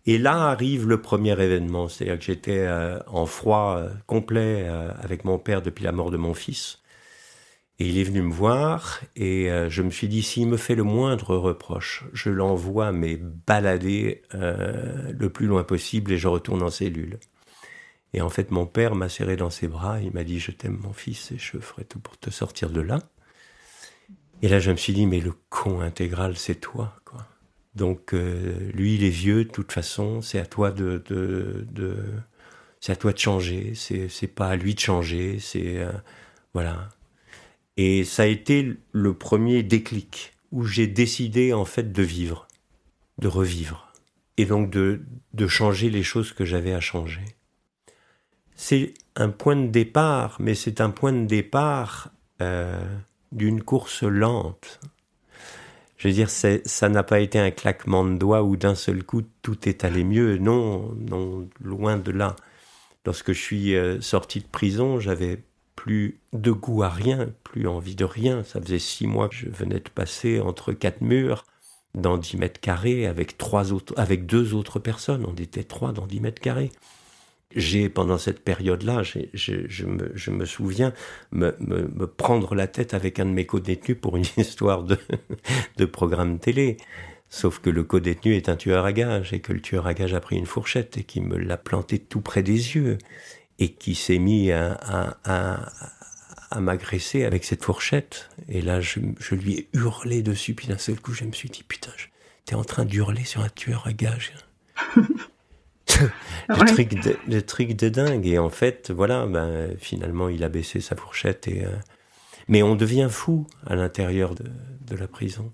Et 0.07 0.17
là 0.17 0.49
arrive 0.49 0.87
le 0.87 0.99
premier 0.99 1.39
événement, 1.39 1.87
c'est-à-dire 1.89 2.17
que 2.17 2.25
j'étais 2.25 2.57
euh, 2.57 2.97
en 3.05 3.27
froid 3.27 3.83
complet 4.07 4.67
avec 5.01 5.23
mon 5.23 5.37
père 5.37 5.61
depuis 5.61 5.83
la 5.83 5.91
mort 5.91 6.09
de 6.09 6.17
mon 6.17 6.33
fils. 6.33 6.79
Et 7.77 7.87
il 7.87 7.99
est 7.99 8.03
venu 8.03 8.23
me 8.23 8.33
voir 8.33 9.01
et 9.15 9.49
je 9.67 9.81
me 9.81 9.89
suis 9.89 10.07
dit 10.07 10.21
s'il 10.21 10.47
me 10.47 10.57
fait 10.57 10.75
le 10.75 10.83
moindre 10.83 11.35
reproche, 11.35 12.05
je 12.13 12.29
l'envoie 12.29 12.91
mais 12.91 13.17
balader 13.17 14.21
le 14.31 15.27
plus 15.29 15.47
loin 15.47 15.63
possible 15.63 16.11
et 16.11 16.17
je 16.19 16.27
retourne 16.27 16.61
en 16.61 16.69
cellule. 16.69 17.19
Et 18.13 18.21
en 18.21 18.29
fait, 18.29 18.51
mon 18.51 18.65
père 18.65 18.95
m'a 18.95 19.09
serré 19.09 19.35
dans 19.35 19.49
ses 19.49 19.67
bras, 19.67 19.99
il 19.99 20.11
m'a 20.11 20.23
dit 20.23 20.39
je 20.39 20.51
t'aime 20.51 20.79
mon 20.83 20.93
fils 20.93 21.31
et 21.31 21.37
je 21.37 21.57
ferai 21.57 21.83
tout 21.83 21.99
pour 21.99 22.17
te 22.17 22.29
sortir 22.29 22.69
de 22.69 22.81
là. 22.81 22.99
Et 24.43 24.49
là, 24.49 24.59
je 24.59 24.71
me 24.71 24.75
suis 24.75 24.93
dit, 24.93 25.05
mais 25.05 25.21
le 25.21 25.33
con 25.49 25.79
intégral, 25.79 26.37
c'est 26.37 26.55
toi, 26.55 26.99
quoi. 27.05 27.25
Donc, 27.75 28.13
euh, 28.13 28.71
lui, 28.73 28.95
il 28.95 29.03
est 29.03 29.09
vieux, 29.09 29.45
de 29.45 29.49
toute 29.49 29.71
façon, 29.71 30.21
c'est 30.21 30.37
à 30.37 30.45
toi 30.45 30.71
de, 30.71 31.01
de, 31.07 31.65
de 31.71 31.95
c'est 32.81 32.91
à 32.91 32.95
toi 32.95 33.13
de 33.13 33.17
changer, 33.17 33.73
c'est, 33.75 34.27
pas 34.27 34.49
à 34.49 34.55
lui 34.57 34.75
de 34.75 34.79
changer, 34.79 35.39
c'est, 35.39 35.77
euh, 35.77 35.91
voilà. 36.53 36.89
Et 37.77 38.03
ça 38.03 38.23
a 38.23 38.25
été 38.25 38.75
le 38.91 39.13
premier 39.13 39.63
déclic 39.63 40.33
où 40.51 40.65
j'ai 40.65 40.85
décidé, 40.85 41.53
en 41.53 41.65
fait, 41.65 41.91
de 41.93 42.03
vivre, 42.03 42.47
de 43.17 43.27
revivre. 43.29 43.93
Et 44.37 44.45
donc, 44.45 44.69
de, 44.69 45.01
de 45.33 45.47
changer 45.47 45.89
les 45.89 46.03
choses 46.03 46.33
que 46.33 46.43
j'avais 46.45 46.73
à 46.73 46.81
changer. 46.81 47.23
C'est 48.55 48.93
un 49.15 49.29
point 49.29 49.55
de 49.55 49.67
départ, 49.67 50.37
mais 50.39 50.55
c'est 50.55 50.81
un 50.81 50.89
point 50.89 51.13
de 51.13 51.25
départ, 51.25 52.09
euh, 52.41 52.81
d'une 53.31 53.63
course 53.63 54.03
lente. 54.03 54.79
Je 55.97 56.07
veux 56.09 56.13
dire, 56.13 56.29
ça 56.29 56.89
n'a 56.89 57.03
pas 57.03 57.21
été 57.21 57.39
un 57.39 57.51
claquement 57.51 58.03
de 58.03 58.17
doigts 58.17 58.43
où 58.43 58.57
d'un 58.57 58.75
seul 58.75 59.03
coup 59.03 59.21
tout 59.41 59.69
est 59.69 59.85
allé 59.85 60.03
mieux. 60.03 60.37
Non, 60.37 60.93
non, 60.95 61.47
loin 61.61 61.97
de 61.97 62.11
là. 62.11 62.35
Lorsque 63.05 63.31
je 63.31 63.39
suis 63.39 63.75
euh, 63.75 64.01
sorti 64.01 64.41
de 64.41 64.45
prison, 64.45 64.99
j'avais 64.99 65.43
plus 65.75 66.19
de 66.33 66.51
goût 66.51 66.83
à 66.83 66.89
rien, 66.89 67.29
plus 67.43 67.67
envie 67.67 67.95
de 67.95 68.05
rien. 68.05 68.43
Ça 68.43 68.61
faisait 68.61 68.79
six 68.79 69.07
mois 69.07 69.29
que 69.29 69.35
je 69.35 69.49
venais 69.49 69.79
de 69.79 69.89
passer 69.89 70.39
entre 70.41 70.73
quatre 70.73 71.01
murs 71.01 71.45
dans 71.95 72.17
dix 72.17 72.37
mètres 72.37 72.59
carrés 72.59 73.07
avec 73.07 73.37
trois 73.37 73.71
autres, 73.71 73.93
avec 73.97 74.25
deux 74.25 74.53
autres 74.53 74.79
personnes. 74.79 75.25
On 75.25 75.35
était 75.35 75.63
trois 75.63 75.93
dans 75.93 76.05
dix 76.05 76.19
mètres 76.19 76.41
carrés 76.41 76.71
j'ai 77.55 77.89
pendant 77.89 78.17
cette 78.17 78.43
période-là, 78.43 79.03
je, 79.03 80.31
me, 80.31 80.45
souviens 80.45 80.93
me, 81.31 82.05
prendre 82.05 82.55
la 82.55 82.67
tête 82.67 82.93
avec 82.93 83.19
un 83.19 83.25
de 83.25 83.31
mes 83.31 83.45
co-détenus 83.45 83.97
pour 83.99 84.17
une 84.17 84.25
histoire 84.37 84.83
de, 84.83 85.85
programme 85.85 86.39
télé. 86.39 86.77
Sauf 87.29 87.59
que 87.59 87.69
le 87.69 87.83
co-détenu 87.83 88.35
est 88.35 88.49
un 88.49 88.55
tueur 88.55 88.85
à 88.85 88.93
gages 88.93 89.33
et 89.33 89.39
que 89.39 89.53
le 89.53 89.61
tueur 89.61 89.87
à 89.87 89.93
gages 89.93 90.13
a 90.13 90.19
pris 90.19 90.37
une 90.37 90.45
fourchette 90.45 90.97
et 90.97 91.03
qui 91.03 91.19
me 91.19 91.37
l'a 91.37 91.57
planté 91.57 91.97
tout 91.97 92.21
près 92.21 92.43
des 92.43 92.75
yeux 92.75 92.97
et 93.57 93.73
qui 93.73 93.95
s'est 93.95 94.19
mis 94.19 94.51
à, 94.51 95.17
m'agresser 96.55 97.23
avec 97.23 97.43
cette 97.43 97.63
fourchette. 97.63 98.29
Et 98.47 98.61
là, 98.61 98.81
je, 98.81 98.99
lui 99.31 99.53
ai 99.53 99.69
hurlé 99.73 100.21
dessus. 100.21 100.53
Puis 100.53 100.67
d'un 100.67 100.77
seul 100.77 100.99
coup, 100.99 101.13
je 101.13 101.23
me 101.23 101.31
suis 101.31 101.49
dit, 101.49 101.63
putain, 101.63 101.91
t'es 102.45 102.55
en 102.55 102.63
train 102.63 102.85
d'hurler 102.85 103.23
sur 103.23 103.41
un 103.41 103.49
tueur 103.49 103.87
à 103.87 103.93
gages. 103.93 104.33
le, 106.49 106.65
truc 106.65 107.01
de, 107.01 107.17
le 107.27 107.41
truc 107.41 107.75
de 107.75 107.89
dingue. 107.89 108.25
Et 108.27 108.37
en 108.37 108.49
fait, 108.49 108.91
voilà, 108.91 109.25
ben, 109.25 109.69
finalement, 109.77 110.29
il 110.29 110.43
a 110.43 110.49
baissé 110.49 110.81
sa 110.81 110.95
fourchette. 110.95 111.47
Et, 111.47 111.65
euh, 111.65 111.69
Mais 112.47 112.63
on 112.63 112.75
devient 112.75 113.07
fou 113.09 113.47
à 113.65 113.75
l'intérieur 113.75 114.35
de, 114.35 114.45
de, 114.87 114.95
la 114.95 115.07
prison. 115.07 115.51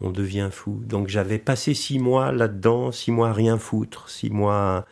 On 0.00 0.10
devient 0.10 0.48
fou. 0.52 0.82
Donc 0.84 1.08
j'avais 1.08 1.38
passé 1.38 1.74
six 1.74 1.98
mois 1.98 2.32
là-dedans, 2.32 2.92
six 2.92 3.10
mois 3.10 3.30
à 3.30 3.32
rien 3.32 3.58
foutre, 3.58 4.08
six 4.08 4.30
mois 4.30 4.86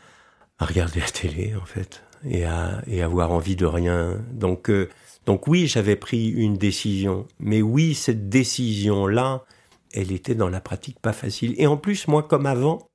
à 0.59 0.65
regarder 0.67 1.01
la 1.01 1.09
télé, 1.09 1.55
en 1.61 1.67
fait, 1.67 2.03
et 2.25 2.45
à 2.45 2.83
et 2.87 3.03
avoir 3.03 3.33
envie 3.33 3.57
de 3.57 3.67
rien. 3.67 4.19
Donc, 4.33 4.71
euh, 4.71 4.89
donc 5.27 5.47
oui, 5.47 5.67
j'avais 5.67 5.97
pris 5.97 6.29
une 6.29 6.57
décision. 6.57 7.27
Mais 7.39 7.63
oui, 7.63 7.95
cette 7.95 8.29
décision-là, 8.29 9.45
elle 9.93 10.13
était 10.13 10.35
dans 10.35 10.49
la 10.49 10.61
pratique 10.61 11.01
pas 11.01 11.13
facile. 11.13 11.55
Et 11.59 11.67
en 11.67 11.77
plus, 11.77 12.09
moi, 12.09 12.23
comme 12.23 12.47
avant, 12.47 12.89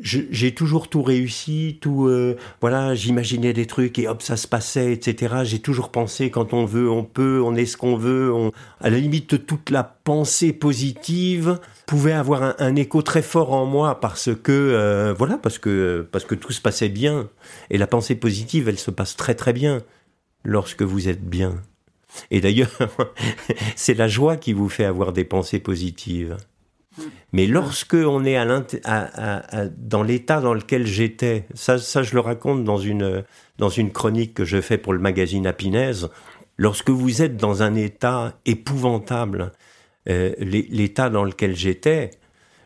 j'ai 0.00 0.54
toujours 0.54 0.88
tout 0.88 1.02
réussi, 1.02 1.78
tout 1.80 2.06
euh, 2.06 2.36
voilà, 2.60 2.94
j'imaginais 2.94 3.52
des 3.52 3.66
trucs 3.66 3.98
et 3.98 4.08
hop 4.08 4.22
ça 4.22 4.36
se 4.36 4.46
passait, 4.46 4.92
etc. 4.92 5.36
J'ai 5.44 5.58
toujours 5.58 5.90
pensé 5.90 6.30
quand 6.30 6.52
on 6.52 6.64
veut, 6.64 6.90
on 6.90 7.04
peut, 7.04 7.42
on 7.44 7.54
est 7.54 7.66
ce 7.66 7.76
qu'on 7.76 7.96
veut. 7.96 8.32
On... 8.32 8.52
À 8.80 8.90
la 8.90 8.98
limite, 8.98 9.46
toute 9.46 9.70
la 9.70 9.84
pensée 9.84 10.52
positive 10.52 11.58
pouvait 11.86 12.12
avoir 12.12 12.42
un, 12.42 12.54
un 12.58 12.76
écho 12.76 13.02
très 13.02 13.22
fort 13.22 13.52
en 13.52 13.66
moi 13.66 14.00
parce 14.00 14.30
que 14.34 14.52
euh, 14.52 15.14
voilà, 15.16 15.36
parce 15.38 15.58
que 15.58 16.06
parce 16.12 16.24
que 16.24 16.34
tout 16.34 16.52
se 16.52 16.60
passait 16.60 16.88
bien 16.88 17.28
et 17.70 17.78
la 17.78 17.86
pensée 17.86 18.14
positive, 18.14 18.68
elle 18.68 18.78
se 18.78 18.90
passe 18.90 19.16
très 19.16 19.34
très 19.34 19.52
bien 19.52 19.82
lorsque 20.44 20.82
vous 20.82 21.08
êtes 21.08 21.24
bien. 21.24 21.60
Et 22.30 22.40
d'ailleurs, 22.40 22.70
c'est 23.76 23.94
la 23.94 24.08
joie 24.08 24.36
qui 24.36 24.52
vous 24.52 24.68
fait 24.68 24.84
avoir 24.84 25.12
des 25.12 25.24
pensées 25.24 25.58
positives. 25.58 26.36
Mais 27.32 27.46
lorsque 27.46 27.94
on 27.94 28.24
est 28.24 28.38
dans 29.76 30.02
l'état 30.02 30.40
dans 30.40 30.54
lequel 30.54 30.86
j'étais, 30.86 31.46
ça, 31.54 31.78
ça 31.78 32.02
je 32.02 32.14
le 32.14 32.20
raconte 32.20 32.64
dans 32.64 32.78
une, 32.78 33.24
dans 33.58 33.68
une 33.68 33.92
chronique 33.92 34.34
que 34.34 34.44
je 34.44 34.60
fais 34.60 34.78
pour 34.78 34.92
le 34.92 34.98
magazine 34.98 35.46
Apinez, 35.46 35.92
lorsque 36.56 36.90
vous 36.90 37.22
êtes 37.22 37.36
dans 37.36 37.62
un 37.62 37.74
état 37.74 38.38
épouvantable, 38.46 39.52
euh, 40.08 40.34
l'état 40.38 41.10
dans 41.10 41.24
lequel 41.24 41.54
j'étais, 41.54 42.10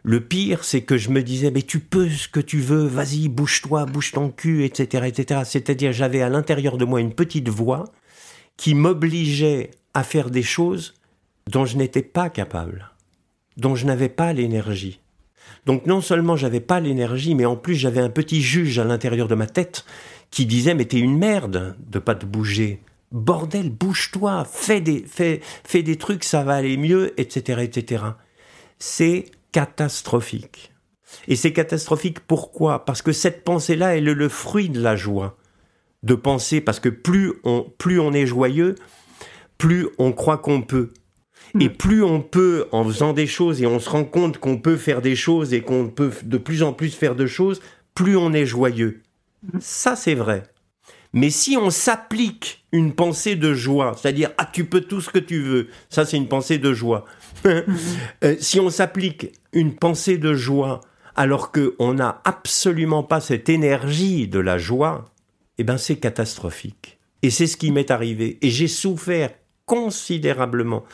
le 0.04 0.20
pire, 0.20 0.64
c'est 0.64 0.82
que 0.82 0.96
je 0.96 1.10
me 1.10 1.22
disais, 1.22 1.50
mais 1.50 1.62
tu 1.62 1.78
peux 1.78 2.08
ce 2.08 2.28
que 2.28 2.40
tu 2.40 2.58
veux, 2.58 2.86
vas-y, 2.86 3.28
bouge-toi, 3.28 3.86
bouge 3.86 4.12
ton 4.12 4.30
cul, 4.30 4.64
etc., 4.64 5.06
etc. 5.06 5.42
C'est-à-dire, 5.44 5.92
j'avais 5.92 6.22
à 6.22 6.28
l'intérieur 6.28 6.76
de 6.76 6.84
moi 6.84 7.00
une 7.00 7.14
petite 7.14 7.48
voix 7.48 7.84
qui 8.56 8.74
m'obligeait 8.74 9.70
à 9.94 10.02
faire 10.02 10.30
des 10.30 10.42
choses 10.42 10.94
dont 11.48 11.64
je 11.64 11.76
n'étais 11.76 12.02
pas 12.02 12.30
capable 12.30 12.91
dont 13.56 13.74
je 13.74 13.86
n'avais 13.86 14.08
pas 14.08 14.32
l'énergie. 14.32 15.00
Donc 15.66 15.86
non 15.86 16.00
seulement 16.00 16.36
j'avais 16.36 16.60
pas 16.60 16.80
l'énergie, 16.80 17.34
mais 17.34 17.44
en 17.44 17.56
plus 17.56 17.74
j'avais 17.74 18.00
un 18.00 18.10
petit 18.10 18.42
juge 18.42 18.78
à 18.78 18.84
l'intérieur 18.84 19.28
de 19.28 19.34
ma 19.34 19.46
tête 19.46 19.84
qui 20.30 20.46
disait 20.46 20.74
mais 20.74 20.86
t'es 20.86 20.98
une 20.98 21.18
merde 21.18 21.76
de 21.86 21.98
pas 21.98 22.14
te 22.14 22.26
bouger. 22.26 22.82
Bordel, 23.12 23.70
bouge-toi, 23.70 24.46
fais 24.50 24.80
des, 24.80 25.04
fais, 25.06 25.40
fais 25.64 25.82
des 25.82 25.96
trucs, 25.96 26.24
ça 26.24 26.44
va 26.44 26.54
aller 26.54 26.78
mieux, 26.78 27.12
etc., 27.20 27.60
etc. 27.62 28.04
C'est 28.78 29.26
catastrophique. 29.52 30.72
Et 31.28 31.36
c'est 31.36 31.52
catastrophique 31.52 32.20
pourquoi? 32.20 32.86
Parce 32.86 33.02
que 33.02 33.12
cette 33.12 33.44
pensée-là, 33.44 33.96
elle 33.96 34.08
est 34.08 34.14
le 34.14 34.28
fruit 34.30 34.70
de 34.70 34.80
la 34.80 34.96
joie. 34.96 35.36
De 36.02 36.14
penser, 36.14 36.60
parce 36.60 36.80
que 36.80 36.88
plus 36.88 37.34
on, 37.44 37.70
plus 37.78 38.00
on 38.00 38.12
est 38.12 38.26
joyeux, 38.26 38.74
plus 39.58 39.88
on 39.98 40.12
croit 40.12 40.38
qu'on 40.38 40.62
peut. 40.62 40.90
Et 41.60 41.68
mm. 41.68 41.72
plus 41.72 42.02
on 42.02 42.20
peut, 42.20 42.66
en 42.72 42.84
faisant 42.84 43.12
des 43.12 43.26
choses, 43.26 43.62
et 43.62 43.66
on 43.66 43.78
se 43.78 43.90
rend 43.90 44.04
compte 44.04 44.38
qu'on 44.38 44.58
peut 44.58 44.76
faire 44.76 45.02
des 45.02 45.16
choses 45.16 45.52
et 45.54 45.60
qu'on 45.60 45.88
peut 45.88 46.12
de 46.22 46.38
plus 46.38 46.62
en 46.62 46.72
plus 46.72 46.94
faire 46.94 47.14
de 47.14 47.26
choses, 47.26 47.60
plus 47.94 48.16
on 48.16 48.32
est 48.32 48.46
joyeux. 48.46 49.02
Mm. 49.52 49.58
Ça, 49.60 49.96
c'est 49.96 50.14
vrai. 50.14 50.44
Mais 51.12 51.28
si 51.28 51.56
on 51.56 51.70
s'applique 51.70 52.64
une 52.72 52.94
pensée 52.94 53.36
de 53.36 53.52
joie, 53.52 53.94
c'est-à-dire 54.00 54.30
ah 54.38 54.48
tu 54.50 54.64
peux 54.64 54.80
tout 54.80 55.02
ce 55.02 55.10
que 55.10 55.18
tu 55.18 55.42
veux, 55.42 55.68
ça 55.90 56.06
c'est 56.06 56.16
une 56.16 56.28
pensée 56.28 56.58
de 56.58 56.72
joie. 56.72 57.04
Euh, 58.24 58.36
si 58.38 58.60
on 58.60 58.70
s'applique 58.70 59.32
une 59.52 59.74
pensée 59.74 60.16
de 60.16 60.32
joie 60.32 60.80
alors 61.16 61.50
qu'on 61.50 61.94
n'a 61.94 62.20
absolument 62.24 63.02
pas 63.02 63.20
cette 63.20 63.48
énergie 63.48 64.28
de 64.28 64.38
la 64.38 64.58
joie, 64.58 65.06
eh 65.58 65.64
ben 65.64 65.76
c'est 65.76 65.96
catastrophique. 65.96 66.98
Et 67.22 67.30
c'est 67.30 67.46
ce 67.46 67.56
qui 67.56 67.72
m'est 67.72 67.90
arrivé. 67.90 68.38
Et 68.42 68.50
j'ai 68.50 68.68
souffert 68.68 69.30
considérablement 69.66 70.84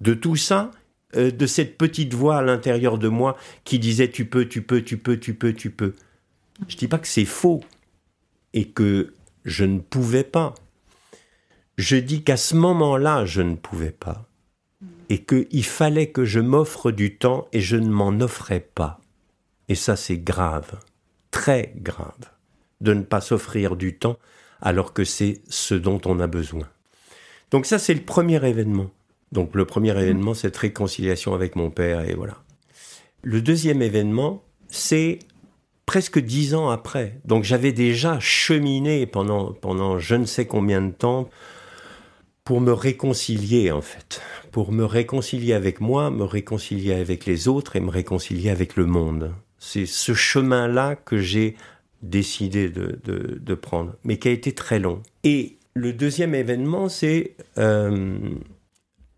de 0.00 0.14
tout 0.14 0.36
ça, 0.36 0.70
euh, 1.16 1.30
de 1.30 1.46
cette 1.46 1.78
petite 1.78 2.14
voix 2.14 2.38
à 2.38 2.42
l'intérieur 2.42 2.98
de 2.98 3.08
moi 3.08 3.36
qui 3.64 3.78
disait 3.78 4.10
tu 4.10 4.26
peux, 4.26 4.46
tu 4.46 4.62
peux, 4.62 4.82
tu 4.82 4.98
peux, 4.98 5.18
tu 5.18 5.34
peux, 5.34 5.52
tu 5.52 5.70
peux. 5.70 5.94
Je 6.68 6.76
dis 6.76 6.88
pas 6.88 6.98
que 6.98 7.08
c'est 7.08 7.24
faux 7.24 7.62
et 8.54 8.68
que 8.68 9.14
je 9.44 9.64
ne 9.64 9.78
pouvais 9.78 10.24
pas. 10.24 10.54
Je 11.78 11.96
dis 11.96 12.22
qu'à 12.22 12.36
ce 12.36 12.56
moment-là, 12.56 13.24
je 13.26 13.42
ne 13.42 13.54
pouvais 13.54 13.92
pas. 13.92 14.26
Et 15.08 15.22
qu'il 15.22 15.64
fallait 15.64 16.10
que 16.10 16.24
je 16.24 16.40
m'offre 16.40 16.90
du 16.90 17.16
temps 17.16 17.46
et 17.52 17.60
je 17.60 17.76
ne 17.76 17.88
m'en 17.88 18.08
offrais 18.20 18.60
pas. 18.60 19.00
Et 19.68 19.74
ça, 19.74 19.94
c'est 19.94 20.18
grave, 20.18 20.80
très 21.30 21.72
grave, 21.76 22.32
de 22.80 22.94
ne 22.94 23.02
pas 23.02 23.20
s'offrir 23.20 23.76
du 23.76 23.96
temps 23.96 24.18
alors 24.60 24.92
que 24.92 25.04
c'est 25.04 25.42
ce 25.48 25.74
dont 25.74 26.00
on 26.06 26.18
a 26.18 26.26
besoin. 26.26 26.68
Donc 27.50 27.66
ça, 27.66 27.78
c'est 27.78 27.94
le 27.94 28.02
premier 28.02 28.44
événement. 28.44 28.90
Donc 29.32 29.54
le 29.54 29.64
premier 29.64 29.90
événement, 29.90 30.34
cette 30.34 30.56
réconciliation 30.56 31.34
avec 31.34 31.56
mon 31.56 31.70
père, 31.70 32.08
et 32.08 32.14
voilà. 32.14 32.36
Le 33.22 33.42
deuxième 33.42 33.82
événement, 33.82 34.44
c'est 34.68 35.18
presque 35.84 36.18
dix 36.18 36.54
ans 36.54 36.68
après. 36.68 37.18
Donc 37.24 37.44
j'avais 37.44 37.72
déjà 37.72 38.20
cheminé 38.20 39.06
pendant, 39.06 39.52
pendant 39.52 39.98
je 39.98 40.14
ne 40.14 40.24
sais 40.24 40.46
combien 40.46 40.82
de 40.82 40.92
temps 40.92 41.28
pour 42.44 42.60
me 42.60 42.72
réconcilier 42.72 43.72
en 43.72 43.80
fait, 43.80 44.20
pour 44.52 44.70
me 44.72 44.84
réconcilier 44.84 45.52
avec 45.52 45.80
moi, 45.80 46.10
me 46.10 46.24
réconcilier 46.24 46.94
avec 46.94 47.26
les 47.26 47.48
autres 47.48 47.76
et 47.76 47.80
me 47.80 47.90
réconcilier 47.90 48.50
avec 48.50 48.76
le 48.76 48.86
monde. 48.86 49.32
C'est 49.58 49.86
ce 49.86 50.14
chemin-là 50.14 50.94
que 50.94 51.18
j'ai 51.18 51.56
décidé 52.02 52.68
de, 52.68 53.00
de, 53.04 53.54
prendre, 53.54 53.94
mais 54.04 54.18
qui 54.18 54.28
a 54.28 54.30
été 54.30 54.52
très 54.52 54.78
long. 54.78 55.02
Et 55.24 55.56
le 55.74 55.92
deuxième 55.92 56.34
événement, 56.34 56.88
c'est... 56.88 57.34
Euh, 57.58 58.18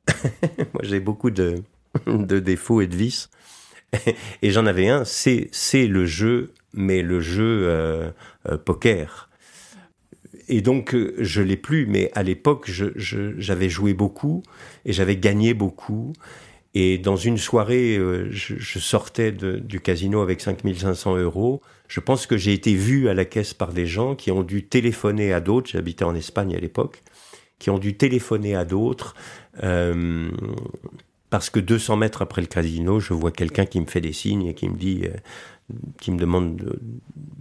moi 0.74 0.82
j'ai 0.82 1.00
beaucoup 1.00 1.30
de, 1.30 1.62
défauts 2.06 2.80
et 2.80 2.86
de 2.86 2.96
vices. 2.96 3.30
Et 4.42 4.50
j'en 4.50 4.66
avais 4.66 4.88
un, 4.88 5.04
c'est 5.04 5.48
le 5.86 6.04
jeu 6.04 6.52
mais 6.72 7.02
le 7.02 7.20
jeu 7.20 7.62
euh, 7.68 8.10
euh, 8.48 8.58
poker. 8.58 9.28
Et 10.48 10.62
donc, 10.62 10.94
euh, 10.94 11.14
je 11.18 11.42
l'ai 11.42 11.56
plus, 11.56 11.86
mais 11.86 12.10
à 12.14 12.22
l'époque, 12.22 12.70
j'avais 12.96 13.68
joué 13.68 13.94
beaucoup 13.94 14.42
et 14.84 14.92
j'avais 14.92 15.16
gagné 15.16 15.54
beaucoup. 15.54 16.12
Et 16.74 16.98
dans 16.98 17.16
une 17.16 17.38
soirée, 17.38 17.98
je, 18.30 18.78
sortais 18.78 19.32
du 19.32 19.80
casino 19.80 20.20
avec 20.20 20.40
5500 20.40 21.16
euros. 21.16 21.60
Je 21.88 22.00
pense 22.00 22.26
que 22.26 22.36
j'ai 22.36 22.52
été 22.52 22.74
vu 22.74 23.08
à 23.08 23.14
la 23.14 23.24
caisse 23.24 23.54
par 23.54 23.72
des 23.72 23.86
gens 23.86 24.14
qui 24.14 24.30
ont 24.30 24.42
dû 24.42 24.64
téléphoner 24.64 25.32
à 25.32 25.40
d'autres. 25.40 25.70
J'habitais 25.70 26.04
en 26.04 26.14
Espagne 26.14 26.54
à 26.54 26.58
l'époque. 26.58 27.02
Qui 27.58 27.70
ont 27.70 27.78
dû 27.78 27.96
téléphoner 27.96 28.54
à 28.54 28.64
d'autres. 28.64 29.14
parce 31.30 31.50
que 31.50 31.60
200 31.60 31.96
mètres 31.96 32.22
après 32.22 32.40
le 32.40 32.46
casino, 32.46 33.00
je 33.00 33.12
vois 33.12 33.32
quelqu'un 33.32 33.66
qui 33.66 33.80
me 33.80 33.86
fait 33.86 34.00
des 34.00 34.12
signes 34.12 34.46
et 34.46 34.54
qui 34.54 34.68
me 34.68 34.76
dit 34.76 35.04
qui 36.00 36.10
me 36.10 36.18
demande 36.18 36.78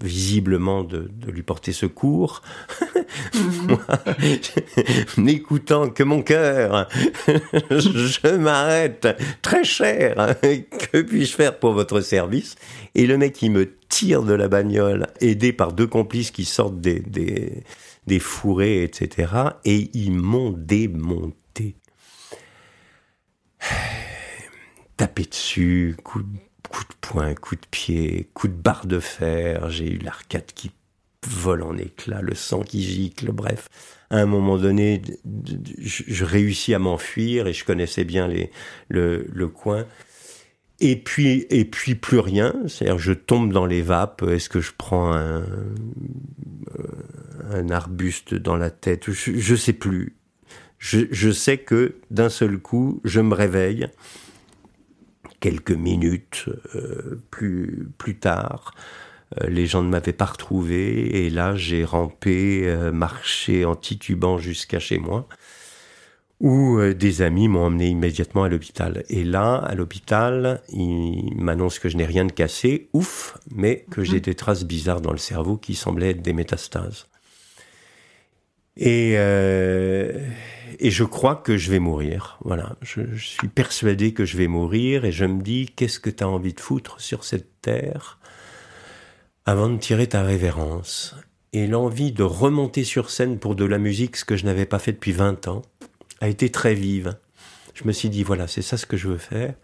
visiblement 0.03 0.83
de, 0.83 1.09
lui 1.27 1.43
porter 1.43 1.71
secours. 1.71 2.41
n'écoutant 5.17 5.89
que 5.89 6.03
mon 6.03 6.21
cœur, 6.21 6.87
je 7.69 8.35
m'arrête. 8.35 9.07
Très 9.41 9.63
cher, 9.63 10.35
que 10.91 11.01
puis-je 11.01 11.33
faire 11.33 11.57
pour 11.57 11.73
votre 11.73 12.01
service? 12.01 12.55
Et 12.95 13.07
le 13.07 13.17
mec, 13.17 13.41
il 13.41 13.51
me 13.51 13.71
tire 13.89 14.23
de 14.23 14.33
la 14.33 14.49
bagnole, 14.49 15.07
aidé 15.21 15.53
par 15.53 15.71
deux 15.71 15.87
complices 15.87 16.31
qui 16.31 16.45
sortent 16.45 16.81
des, 16.81 16.99
des, 16.99 17.63
des 18.07 18.19
fourrés, 18.19 18.83
etc. 18.83 19.31
Et 19.65 19.89
ils 19.93 20.11
m'ont 20.11 20.51
démonté. 20.51 21.75
Tapé 24.97 25.23
dessus, 25.23 25.95
coup 26.03 26.23
de 26.23 26.27
poing, 27.01 27.35
coup 27.35 27.55
de 27.55 27.67
pied, 27.69 28.29
coup 28.33 28.47
de 28.47 28.53
barre 28.53 28.87
de 28.87 28.99
fer, 28.99 29.69
j'ai 29.69 29.91
eu 29.91 29.97
l'arcade 29.97 30.47
qui 30.55 30.71
vole 31.27 31.61
en 31.63 31.77
éclats, 31.77 32.21
le 32.21 32.35
sang 32.35 32.61
qui 32.61 32.81
gicle, 32.81 33.31
bref. 33.31 33.69
À 34.09 34.17
un 34.17 34.25
moment 34.25 34.57
donné, 34.57 35.01
je, 35.79 36.23
réussis 36.23 36.73
à 36.73 36.79
m'enfuir 36.79 37.47
et 37.47 37.53
je 37.53 37.65
connaissais 37.65 38.05
bien 38.05 38.29
le 38.89 39.47
coin. 39.47 39.85
Et 40.79 40.95
puis, 40.95 41.47
et 41.49 41.65
puis 41.65 41.95
plus 41.95 42.19
rien. 42.19 42.53
C'est-à-dire, 42.67 42.99
je 42.99 43.13
tombe 43.13 43.51
dans 43.51 43.65
les 43.65 43.81
vapes. 43.81 44.23
Est-ce 44.23 44.49
que 44.49 44.61
je 44.61 44.71
prends 44.77 45.11
un, 45.11 45.41
euh, 45.41 46.87
un 47.51 47.69
arbuste 47.69 48.33
dans 48.33 48.55
la 48.55 48.69
tête 48.69 49.11
Je, 49.11 49.37
je 49.37 49.55
sais 49.55 49.73
plus. 49.73 50.15
Je, 50.79 50.99
je 51.11 51.31
sais 51.31 51.57
que 51.57 51.95
d'un 52.11 52.29
seul 52.29 52.59
coup, 52.59 53.01
je 53.03 53.19
me 53.19 53.33
réveille 53.33 53.87
quelques 55.39 55.71
minutes 55.71 56.45
euh, 56.75 57.21
plus, 57.31 57.89
plus 57.97 58.17
tard. 58.17 58.73
Euh, 59.41 59.47
les 59.47 59.65
gens 59.65 59.83
ne 59.83 59.89
m'avaient 59.89 60.13
pas 60.13 60.25
retrouvé 60.25 61.25
et 61.25 61.29
là 61.29 61.55
j'ai 61.55 61.83
rampé, 61.83 62.63
euh, 62.65 62.91
marché 62.91 63.65
en 63.65 63.75
titubant 63.75 64.37
jusqu'à 64.37 64.79
chez 64.79 64.99
moi 64.99 65.27
où 66.39 66.79
des 66.93 67.23
amis 67.23 67.47
m'ont 67.47 67.65
emmené 67.65 67.87
immédiatement 67.87 68.43
à 68.43 68.47
l'hôpital. 68.47 69.03
Et 69.09 69.23
là, 69.23 69.55
à 69.55 69.73
l'hôpital, 69.73 70.61
ils 70.69 71.33
m'annoncent 71.35 71.79
que 71.79 71.89
je 71.89 71.97
n'ai 71.97 72.05
rien 72.05 72.25
de 72.25 72.31
cassé, 72.31 72.89
ouf, 72.93 73.39
mais 73.49 73.85
que 73.89 74.03
j'ai 74.03 74.17
mmh. 74.17 74.21
des 74.21 74.35
traces 74.35 74.63
bizarres 74.63 75.01
dans 75.01 75.13
le 75.13 75.17
cerveau 75.17 75.57
qui 75.57 75.73
semblaient 75.73 76.11
être 76.11 76.21
des 76.21 76.33
métastases. 76.33 77.07
Et, 78.77 79.15
euh, 79.17 80.13
et 80.79 80.91
je 80.91 81.03
crois 81.03 81.35
que 81.35 81.57
je 81.57 81.71
vais 81.71 81.79
mourir. 81.79 82.37
Voilà, 82.43 82.75
je, 82.81 83.01
suis 83.15 83.47
persuadé 83.47 84.13
que 84.13 84.25
je 84.25 84.37
vais 84.37 84.47
mourir 84.47 85.05
et 85.05 85.11
je 85.11 85.25
me 85.25 85.41
dis 85.41 85.67
qu'est-ce 85.75 85.99
que 85.99 86.09
tu 86.09 86.23
as 86.23 86.29
envie 86.29 86.53
de 86.53 86.59
foutre 86.59 87.01
sur 87.01 87.23
cette 87.23 87.61
terre 87.61 88.19
avant 89.45 89.69
de 89.69 89.77
tirer 89.77 90.07
ta 90.07 90.23
révérence? 90.23 91.15
Et 91.53 91.65
l'envie 91.65 92.11
de 92.11 92.23
remonter 92.23 92.83
sur 92.83 93.09
scène 93.09 93.39
pour 93.39 93.55
de 93.55 93.65
la 93.65 93.79
musique, 93.79 94.17
ce 94.17 94.25
que 94.25 94.35
je 94.35 94.45
n'avais 94.45 94.65
pas 94.65 94.79
fait 94.79 94.91
depuis 94.91 95.13
20 95.13 95.47
ans, 95.47 95.63
a 96.19 96.27
été 96.27 96.51
très 96.51 96.75
vive. 96.75 97.17
Je 97.73 97.85
me 97.85 97.91
suis 97.91 98.09
dit 98.09 98.21
voilà, 98.21 98.47
c'est 98.47 98.61
ça 98.61 98.77
ce 98.77 98.85
que 98.85 98.97
je 98.97 99.07
veux 99.07 99.17
faire. 99.17 99.55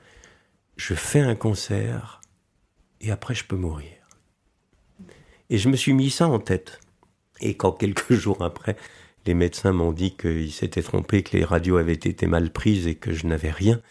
Je 0.75 0.95
fais 0.95 1.19
un 1.19 1.35
concert 1.35 2.21
et 3.01 3.11
après 3.11 3.35
je 3.35 3.43
peux 3.43 3.57
mourir. 3.57 3.91
Et 5.51 5.59
je 5.59 5.69
me 5.69 5.75
suis 5.75 5.93
mis 5.93 6.09
ça 6.09 6.27
en 6.27 6.39
tête. 6.39 6.79
Et 7.41 7.55
quand 7.55 7.73
quelques 7.73 8.13
jours 8.13 8.41
après, 8.41 8.75
les 9.25 9.33
médecins 9.33 9.71
m'ont 9.71 9.91
dit 9.91 10.15
qu'ils 10.15 10.51
s'étaient 10.51 10.81
trompés, 10.81 11.23
que 11.23 11.37
les 11.37 11.43
radios 11.43 11.77
avaient 11.77 11.93
été 11.93 12.27
mal 12.27 12.51
prises 12.51 12.87
et 12.87 12.95
que 12.95 13.13
je 13.13 13.27
n'avais 13.27 13.51
rien. 13.51 13.81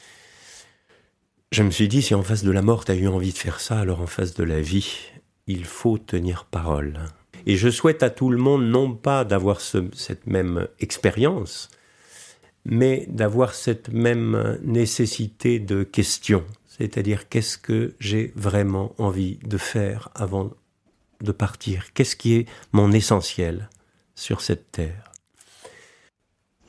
Je 1.52 1.62
me 1.62 1.70
suis 1.70 1.88
dit, 1.88 2.02
si 2.02 2.14
en 2.14 2.22
face 2.22 2.44
de 2.44 2.50
la 2.50 2.62
mort, 2.62 2.84
tu 2.84 2.92
as 2.92 2.96
eu 2.96 3.08
envie 3.08 3.32
de 3.32 3.38
faire 3.38 3.60
ça, 3.60 3.78
alors 3.78 4.00
en 4.00 4.06
face 4.06 4.34
de 4.34 4.44
la 4.44 4.60
vie, 4.60 4.98
il 5.46 5.64
faut 5.64 5.98
tenir 5.98 6.46
parole. 6.46 7.00
Et 7.44 7.56
je 7.56 7.68
souhaite 7.68 8.02
à 8.02 8.10
tout 8.10 8.30
le 8.30 8.38
monde 8.38 8.64
non 8.64 8.94
pas 8.94 9.24
d'avoir 9.24 9.60
cette 9.60 10.26
même 10.26 10.68
expérience, 10.80 11.68
mais 12.64 13.06
d'avoir 13.08 13.54
cette 13.54 13.88
même 13.90 14.58
nécessité 14.62 15.58
de 15.58 15.82
question. 15.82 16.44
C'est-à-dire, 16.68 17.28
qu'est-ce 17.28 17.58
que 17.58 17.94
j'ai 18.00 18.32
vraiment 18.34 18.94
envie 18.96 19.38
de 19.44 19.58
faire 19.58 20.08
avant 20.14 20.52
de 21.20 21.32
partir? 21.32 21.92
Qu'est-ce 21.92 22.16
qui 22.16 22.34
est 22.34 22.48
mon 22.72 22.92
essentiel 22.92 23.68
sur 24.14 24.40
cette 24.40 24.72
terre? 24.72 25.11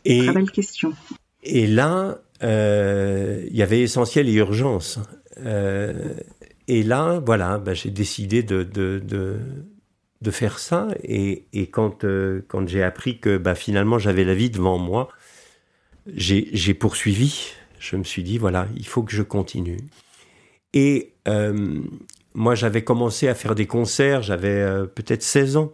Et, 0.06 0.26
Très 0.26 0.34
belle 0.34 0.52
question. 0.52 0.94
Et 1.44 1.68
là, 1.68 2.20
euh, 2.44 3.46
il 3.50 3.56
y 3.56 3.62
avait 3.62 3.82
essentiel 3.82 4.30
et 4.30 4.34
urgence. 4.34 5.00
Euh, 5.46 6.14
et 6.68 6.84
là, 6.84 7.22
voilà, 7.26 7.58
bah, 7.58 7.74
j'ai 7.74 7.90
décidé 7.90 8.44
de, 8.44 8.64
de, 8.64 9.00
de, 9.00 9.38
de, 10.22 10.32
faire 10.32 10.60
ça. 10.60 10.88
Et, 11.04 11.46
et 11.54 11.68
quand, 11.68 12.04
euh, 12.04 12.42
quand 12.48 12.68
j'ai 12.68 12.84
appris 12.84 13.20
que 13.20 13.38
bah, 13.38 13.56
finalement 13.56 14.00
j'avais 14.00 14.24
la 14.24 14.36
vie 14.36 14.50
devant 14.50 14.78
moi, 14.78 15.10
j'ai 16.16 16.74
poursuivi. 16.74 17.52
Je 17.80 17.96
me 17.98 18.04
suis 18.04 18.24
dit, 18.24 18.38
voilà, 18.38 18.68
il 18.76 18.88
faut 18.88 19.04
que 19.04 19.12
je 19.12 19.24
continue. 19.24 19.80
Et 20.74 21.14
moi, 22.36 22.56
j'avais 22.56 22.84
commencé 22.84 23.28
à 23.28 23.36
faire 23.36 23.56
des 23.56 23.68
concerts, 23.68 24.24
j'avais 24.24 24.66
peut-être 24.96 25.22
16 25.22 25.58
ans 25.58 25.74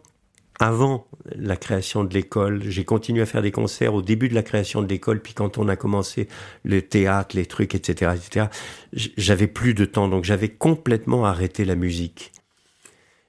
avant 0.59 1.07
la 1.35 1.55
création 1.55 2.03
de 2.03 2.13
l'école. 2.13 2.61
J'ai 2.63 2.83
continué 2.83 3.21
à 3.21 3.25
faire 3.25 3.41
des 3.41 3.51
concerts 3.51 3.93
au 3.93 4.01
début 4.01 4.27
de 4.27 4.35
la 4.35 4.43
création 4.43 4.81
de 4.81 4.87
l'école, 4.87 5.21
puis 5.21 5.33
quand 5.33 5.57
on 5.57 5.67
a 5.69 5.77
commencé 5.77 6.27
le 6.63 6.81
théâtre, 6.81 7.35
les 7.35 7.45
trucs, 7.45 7.73
etc., 7.73 8.11
etc., 8.15 8.47
j'avais 8.93 9.47
plus 9.47 9.73
de 9.73 9.85
temps, 9.85 10.09
donc 10.09 10.25
j'avais 10.25 10.49
complètement 10.49 11.25
arrêté 11.25 11.65
la 11.65 11.75
musique. 11.75 12.33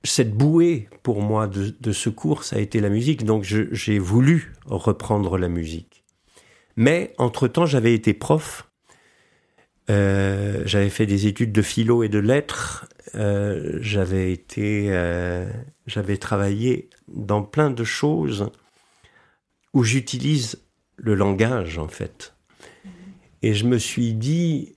cette 0.02 0.34
bouée 0.34 0.88
pour 1.02 1.20
moi 1.20 1.46
de, 1.46 1.92
secours, 1.92 2.42
ça 2.42 2.56
a 2.56 2.58
été 2.58 2.80
la 2.80 2.88
musique. 2.88 3.24
Donc 3.24 3.44
j'ai 3.44 3.98
voulu 3.98 4.54
reprendre 4.66 5.38
la 5.38 5.48
musique. 5.48 6.04
Mais 6.76 7.14
entre-temps, 7.18 7.66
j'avais 7.66 7.92
été 7.94 8.14
prof. 8.14 8.69
Euh, 9.90 10.62
j'avais 10.66 10.88
fait 10.88 11.07
des 11.07 11.26
études 11.26 11.53
de 11.53 11.62
philo 11.62 12.03
et 12.05 12.09
de 12.09 12.18
lettres. 12.18 12.88
Euh, 13.16 13.79
j'avais 13.81 14.33
été, 14.33 14.87
euh, 14.90 15.50
j'avais 15.87 16.16
travaillé 16.16 16.88
dans 17.09 17.42
plein 17.42 17.70
de 17.70 17.83
choses 17.83 18.50
où 19.74 19.83
j'utilise 19.83 20.62
le 20.96 21.14
langage 21.14 21.79
en 21.79 21.88
fait. 21.88 22.35
Et 23.42 23.53
je 23.55 23.66
me 23.66 23.79
suis 23.79 24.14
dit, 24.14 24.76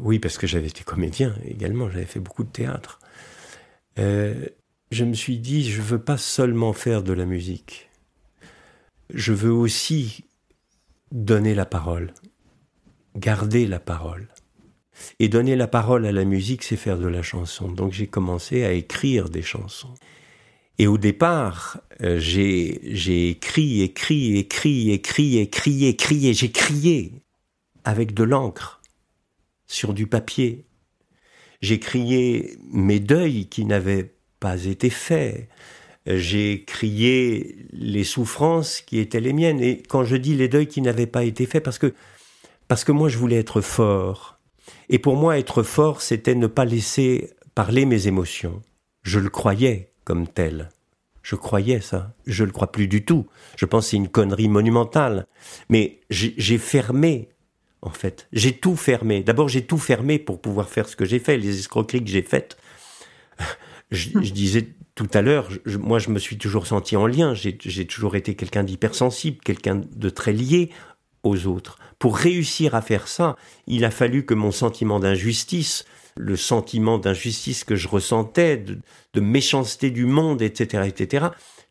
oui, 0.00 0.20
parce 0.20 0.38
que 0.38 0.46
j'avais 0.46 0.68
été 0.68 0.84
comédien 0.84 1.34
également, 1.44 1.90
j'avais 1.90 2.04
fait 2.04 2.20
beaucoup 2.20 2.44
de 2.44 2.50
théâtre. 2.50 3.00
Je 3.96 5.04
me 5.04 5.14
suis 5.14 5.38
dit, 5.38 5.68
je 5.68 5.82
veux 5.82 5.98
pas 5.98 6.16
seulement 6.16 6.72
faire 6.72 7.02
de 7.02 7.12
la 7.12 7.24
musique. 7.24 7.90
Je 9.12 9.32
veux 9.32 9.52
aussi 9.52 10.24
donner 11.10 11.54
la 11.54 11.66
parole, 11.66 12.12
garder 13.18 13.66
la 13.66 13.80
parole. 13.80 14.28
Et 15.20 15.28
donner 15.28 15.54
la 15.54 15.68
parole 15.68 16.06
à 16.06 16.12
la 16.12 16.24
musique, 16.24 16.64
c'est 16.64 16.76
faire 16.76 16.98
de 16.98 17.06
la 17.06 17.22
chanson. 17.22 17.68
Donc 17.68 17.92
j'ai 17.92 18.08
commencé 18.08 18.64
à 18.64 18.72
écrire 18.72 19.28
des 19.28 19.42
chansons. 19.42 19.94
Et 20.78 20.86
au 20.86 20.98
départ, 20.98 21.80
euh, 22.02 22.18
j'ai 22.18 23.30
écrit, 23.30 23.82
écrit, 23.82 24.38
écrit, 24.38 24.90
écrit, 24.90 25.38
écrit, 25.38 25.86
écrit, 25.86 26.34
j'ai 26.34 26.50
crié 26.50 27.12
avec 27.84 28.14
de 28.14 28.24
l'encre 28.24 28.80
sur 29.66 29.94
du 29.94 30.06
papier 30.06 30.68
j'ai 31.60 31.78
crié 31.78 32.56
mes 32.70 33.00
deuils 33.00 33.46
qui 33.46 33.64
n'avaient 33.64 34.14
pas 34.40 34.64
été 34.64 34.90
faits. 34.90 35.48
J'ai 36.06 36.64
crié 36.64 37.66
les 37.72 38.04
souffrances 38.04 38.80
qui 38.80 38.98
étaient 38.98 39.20
les 39.20 39.32
miennes. 39.32 39.60
Et 39.60 39.82
quand 39.88 40.04
je 40.04 40.16
dis 40.16 40.34
les 40.34 40.48
deuils 40.48 40.68
qui 40.68 40.80
n'avaient 40.80 41.06
pas 41.06 41.24
été 41.24 41.46
faits, 41.46 41.62
parce 41.62 41.78
que, 41.78 41.94
parce 42.68 42.84
que 42.84 42.92
moi 42.92 43.08
je 43.08 43.18
voulais 43.18 43.36
être 43.38 43.60
fort. 43.60 44.38
Et 44.90 44.98
pour 44.98 45.16
moi, 45.16 45.38
être 45.38 45.62
fort, 45.62 46.00
c'était 46.00 46.34
ne 46.34 46.46
pas 46.46 46.64
laisser 46.64 47.30
parler 47.54 47.84
mes 47.84 48.06
émotions. 48.06 48.62
Je 49.02 49.18
le 49.18 49.28
croyais 49.28 49.92
comme 50.04 50.26
tel. 50.26 50.70
Je 51.22 51.36
croyais 51.36 51.80
ça. 51.80 52.14
Je 52.26 52.44
le 52.44 52.52
crois 52.52 52.72
plus 52.72 52.88
du 52.88 53.04
tout. 53.04 53.26
Je 53.56 53.66
pense 53.66 53.84
que 53.84 53.90
c'est 53.90 53.96
une 53.96 54.08
connerie 54.08 54.48
monumentale. 54.48 55.26
Mais 55.68 56.00
j'ai 56.08 56.58
fermé 56.58 57.28
en 57.82 57.90
fait. 57.90 58.28
J'ai 58.32 58.52
tout 58.52 58.76
fermé. 58.76 59.22
D'abord, 59.22 59.48
j'ai 59.48 59.64
tout 59.64 59.78
fermé 59.78 60.18
pour 60.18 60.40
pouvoir 60.40 60.68
faire 60.68 60.88
ce 60.88 60.96
que 60.96 61.04
j'ai 61.04 61.18
fait, 61.18 61.36
les 61.36 61.58
escroqueries 61.58 62.04
que 62.04 62.10
j'ai 62.10 62.22
faites. 62.22 62.56
Je, 63.90 64.10
disais 64.18 64.68
tout 64.94 65.08
à 65.14 65.22
l'heure, 65.22 65.48
moi, 65.64 65.98
je 65.98 66.10
me 66.10 66.18
suis 66.18 66.36
toujours 66.36 66.66
senti 66.66 66.94
en 66.94 67.06
lien. 67.06 67.32
J'ai 67.32 67.86
toujours 67.86 68.16
été 68.16 68.34
quelqu'un 68.34 68.62
d'hypersensible, 68.62 69.38
quelqu'un 69.42 69.80
de 69.96 70.10
très 70.10 70.34
lié 70.34 70.68
aux 71.22 71.46
autres. 71.46 71.78
Pour 71.98 72.16
réussir 72.16 72.74
à 72.74 72.82
faire 72.82 73.08
ça, 73.08 73.36
il 73.66 73.84
a 73.84 73.90
fallu 73.90 74.24
que 74.24 74.34
mon 74.34 74.50
sentiment 74.50 75.00
d'injustice, 75.00 75.84
le 76.16 76.36
sentiment 76.36 76.98
d'injustice 76.98 77.64
que 77.64 77.76
je 77.76 77.88
ressentais, 77.88 78.56
de, 78.56 78.78
de 79.14 79.20
méchanceté 79.20 79.90
du 79.90 80.06
monde, 80.06 80.42
etc., 80.42 80.84
etc., 80.86 81.26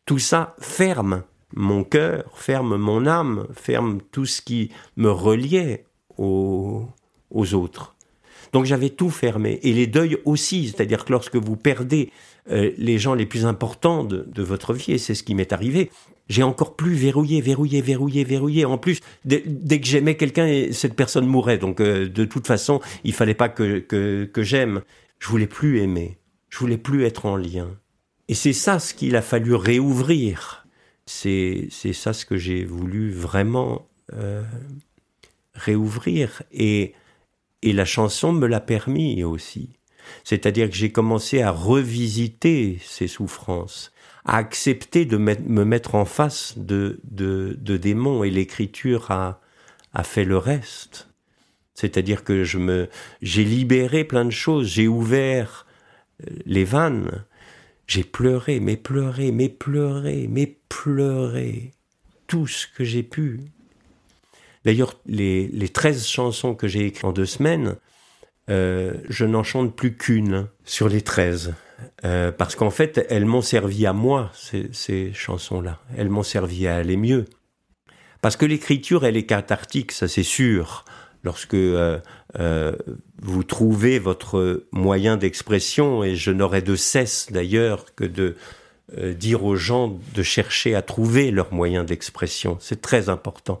tout 0.06 0.18
ça 0.18 0.54
ferme 0.58 1.22
mon 1.54 1.84
cœur, 1.84 2.30
ferme 2.34 2.76
mon 2.76 3.06
âme, 3.06 3.46
ferme 3.52 4.00
tout 4.12 4.26
ce 4.26 4.42
qui 4.42 4.70
me 4.96 5.10
reliait 5.10 5.84
aux, 6.16 6.88
autres. 7.30 7.94
Donc 8.52 8.64
j'avais 8.64 8.90
tout 8.90 9.10
fermé. 9.10 9.60
Et 9.62 9.72
les 9.72 9.86
deuils 9.86 10.18
aussi, 10.24 10.68
c'est-à-dire 10.68 11.04
que 11.04 11.12
lorsque 11.12 11.36
vous 11.36 11.56
perdez 11.56 12.10
euh, 12.50 12.72
les 12.76 12.98
gens 12.98 13.14
les 13.14 13.26
plus 13.26 13.46
importants 13.46 14.04
de, 14.04 14.42
votre 14.42 14.72
vie, 14.74 14.92
et 14.92 14.98
c'est 14.98 15.14
ce 15.14 15.22
qui 15.22 15.34
m'est 15.34 15.52
arrivé, 15.52 15.90
j'ai 16.28 16.42
encore 16.42 16.76
plus 16.76 16.94
verrouillé, 16.94 17.40
verrouillé, 17.40 17.80
verrouillé, 17.80 18.24
verrouillé. 18.24 18.64
En 18.64 18.78
plus, 18.78 19.00
dès, 19.24 19.40
que 19.42 19.86
j'aimais 19.86 20.16
quelqu'un, 20.16 20.68
cette 20.72 20.94
personne 20.94 21.26
mourait. 21.26 21.58
Donc 21.58 21.80
euh, 21.80 22.08
de 22.08 22.24
toute 22.24 22.46
façon, 22.46 22.80
il 23.04 23.12
fallait 23.12 23.34
pas 23.34 23.48
que, 23.48 23.78
que, 23.78 24.42
j'aime. 24.42 24.82
Je 25.18 25.28
voulais 25.28 25.46
plus 25.46 25.80
aimer. 25.80 26.18
Je 26.50 26.58
voulais 26.58 26.78
plus 26.78 27.04
être 27.04 27.26
en 27.26 27.36
lien. 27.36 27.78
Et 28.28 28.34
c'est 28.34 28.52
ça 28.52 28.78
ce 28.78 28.94
qu'il 28.94 29.16
a 29.16 29.22
fallu 29.22 29.54
réouvrir. 29.54 30.66
C'est 31.06 31.70
ça 31.70 32.12
ce 32.12 32.26
que 32.26 32.36
j'ai 32.36 32.64
voulu 32.64 33.10
vraiment 33.10 33.88
euh, 34.12 34.42
réouvrir 35.54 36.42
et, 36.52 36.92
et 37.62 37.72
la 37.72 37.86
chanson 37.86 38.32
me 38.32 38.46
l'a 38.46 38.60
permis 38.60 39.24
aussi. 39.24 39.78
C'est-à-dire 40.24 40.68
que 40.68 40.76
j'ai 40.76 40.92
commencé 40.92 41.40
à 41.40 41.50
revisiter 41.50 42.78
ces 42.84 43.08
souffrances, 43.08 43.92
à 44.24 44.36
accepter 44.36 45.04
de 45.04 45.16
me 45.16 45.64
mettre 45.64 45.94
en 45.94 46.04
face 46.04 46.58
de, 46.58 47.00
de, 47.04 47.76
démons 47.76 48.24
et 48.24 48.30
l'écriture 48.30 49.10
a, 49.10 49.40
a 49.94 50.02
fait 50.02 50.24
le 50.24 50.36
reste. 50.36 51.08
C'est-à-dire 51.74 52.24
que 52.24 52.44
je 52.44 52.58
me, 52.58 52.88
j'ai 53.22 53.44
libéré 53.44 54.04
plein 54.04 54.24
de 54.24 54.30
choses, 54.30 54.66
j'ai 54.66 54.88
ouvert 54.88 55.66
euh, 56.26 56.30
les 56.44 56.64
vannes, 56.64 57.24
j'ai 57.86 58.04
pleuré, 58.04 58.60
mais 58.60 58.76
pleuré, 58.76 59.30
mais 59.30 59.48
pleuré, 59.48 60.26
mais 60.28 60.58
pleuré, 60.68 61.72
tout 62.26 62.46
ce 62.46 62.66
que 62.66 62.84
j'ai 62.84 63.04
pu. 63.04 63.40
D'ailleurs, 64.64 64.94
les, 65.06 65.48
les 65.48 65.68
13 65.68 66.06
chansons 66.06 66.54
que 66.54 66.68
j'ai 66.68 66.86
écrites 66.86 67.04
en 67.04 67.12
deux 67.12 67.26
semaines, 67.26 67.76
euh, 68.50 68.94
je 69.08 69.24
n'en 69.24 69.42
chante 69.42 69.74
plus 69.74 69.96
qu'une 69.96 70.48
sur 70.64 70.88
les 70.88 71.02
13. 71.02 71.54
Euh, 72.04 72.32
parce 72.32 72.56
qu'en 72.56 72.70
fait, 72.70 73.06
elles 73.08 73.24
m'ont 73.24 73.42
servi 73.42 73.86
à 73.86 73.92
moi, 73.92 74.30
ces, 74.34 74.68
ces 74.72 75.12
chansons-là. 75.12 75.78
Elles 75.96 76.08
m'ont 76.08 76.22
servi 76.22 76.66
à 76.66 76.76
aller 76.76 76.96
mieux. 76.96 77.24
Parce 78.20 78.36
que 78.36 78.46
l'écriture, 78.46 79.04
elle 79.04 79.16
est 79.16 79.26
cathartique, 79.26 79.92
ça 79.92 80.08
c'est 80.08 80.22
sûr. 80.22 80.84
Lorsque 81.24 81.54
euh, 81.54 81.98
euh 82.38 82.74
vous 83.20 83.42
trouvez 83.42 83.98
votre 83.98 84.66
moyen 84.72 85.16
d'expression, 85.16 86.04
et 86.04 86.14
je 86.14 86.30
n'aurai 86.30 86.62
de 86.62 86.76
cesse 86.76 87.28
d'ailleurs 87.30 87.94
que 87.96 88.04
de 88.04 88.36
euh, 88.96 89.12
dire 89.12 89.44
aux 89.44 89.56
gens 89.56 89.98
de 90.14 90.22
chercher 90.22 90.74
à 90.74 90.82
trouver 90.82 91.30
leur 91.30 91.52
moyen 91.52 91.84
d'expression. 91.84 92.56
C'est 92.60 92.80
très 92.80 93.08
important 93.08 93.60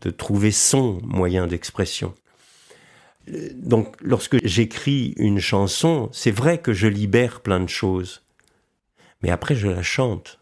de 0.00 0.10
trouver 0.10 0.50
son 0.50 1.00
moyen 1.02 1.46
d'expression. 1.46 2.14
Donc 3.26 3.96
lorsque 4.00 4.44
j'écris 4.46 5.14
une 5.16 5.40
chanson, 5.40 6.08
c'est 6.12 6.30
vrai 6.30 6.58
que 6.58 6.72
je 6.72 6.86
libère 6.86 7.40
plein 7.40 7.60
de 7.60 7.68
choses. 7.68 8.22
Mais 9.22 9.30
après 9.30 9.54
je 9.54 9.68
la 9.68 9.82
chante, 9.82 10.40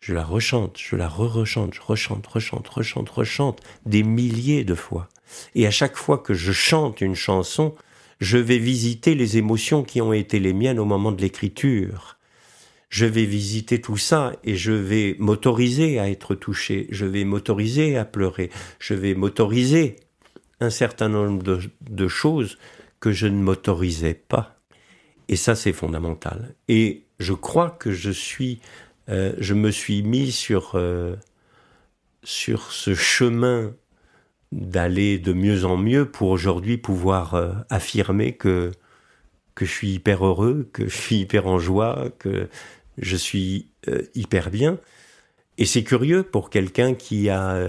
je 0.00 0.12
la 0.12 0.24
rechante, 0.24 0.78
je 0.78 0.96
la 0.96 1.08
re-rechante, 1.08 1.74
je 1.74 1.80
rechante, 1.80 2.26
rechante, 2.26 2.68
rechante, 2.68 3.08
rechante 3.08 3.60
des 3.86 4.02
milliers 4.02 4.64
de 4.64 4.74
fois. 4.74 5.08
Et 5.54 5.66
à 5.66 5.70
chaque 5.70 5.96
fois 5.96 6.18
que 6.18 6.34
je 6.34 6.52
chante 6.52 7.00
une 7.00 7.14
chanson, 7.14 7.74
je 8.20 8.38
vais 8.38 8.58
visiter 8.58 9.14
les 9.14 9.38
émotions 9.38 9.82
qui 9.82 10.00
ont 10.00 10.12
été 10.12 10.38
les 10.40 10.52
miennes 10.52 10.78
au 10.78 10.84
moment 10.84 11.12
de 11.12 11.22
l'écriture 11.22 12.18
je 12.88 13.04
vais 13.04 13.24
visiter 13.24 13.80
tout 13.80 13.96
ça 13.96 14.32
et 14.44 14.56
je 14.56 14.72
vais 14.72 15.16
m'autoriser 15.18 15.98
à 15.98 16.08
être 16.08 16.34
touché, 16.34 16.86
je 16.90 17.04
vais 17.04 17.24
m'autoriser 17.24 17.96
à 17.96 18.04
pleurer, 18.04 18.50
je 18.78 18.94
vais 18.94 19.14
m'autoriser 19.14 19.96
un 20.60 20.70
certain 20.70 21.08
nombre 21.08 21.42
de, 21.80 22.08
choses 22.08 22.58
que 23.00 23.12
je 23.12 23.26
ne 23.26 23.40
m'autorisais 23.40 24.14
pas. 24.14 24.56
Et 25.28 25.36
ça, 25.36 25.54
c'est 25.54 25.72
fondamental. 25.72 26.54
Et 26.68 27.04
je 27.18 27.32
crois 27.32 27.70
que 27.70 27.92
je 27.92 28.10
suis, 28.10 28.60
euh, 29.08 29.34
je 29.38 29.54
me 29.54 29.70
suis 29.70 30.02
mis 30.02 30.32
sur 30.32 30.72
euh, 30.74 31.16
sur 32.24 32.72
ce 32.72 32.94
chemin 32.94 33.72
d'aller 34.50 35.18
de 35.18 35.32
mieux 35.32 35.64
en 35.64 35.76
mieux 35.76 36.10
pour 36.10 36.30
aujourd'hui 36.30 36.78
pouvoir 36.78 37.34
euh, 37.34 37.52
affirmer 37.70 38.32
que 38.32 38.72
que 39.54 39.64
je 39.64 39.70
suis 39.70 39.90
hyper 39.90 40.24
heureux, 40.24 40.68
que 40.72 40.88
je 40.88 40.96
suis 40.96 41.16
hyper 41.16 41.46
en 41.46 41.58
joie, 41.58 42.10
que 42.20 42.48
je 42.96 43.16
suis 43.16 43.68
hyper 44.14 44.50
bien. 44.50 44.78
Et 45.56 45.64
c'est 45.64 45.82
curieux 45.82 46.22
pour 46.22 46.48
quelqu'un 46.48 46.94
qui 46.94 47.28
a 47.28 47.60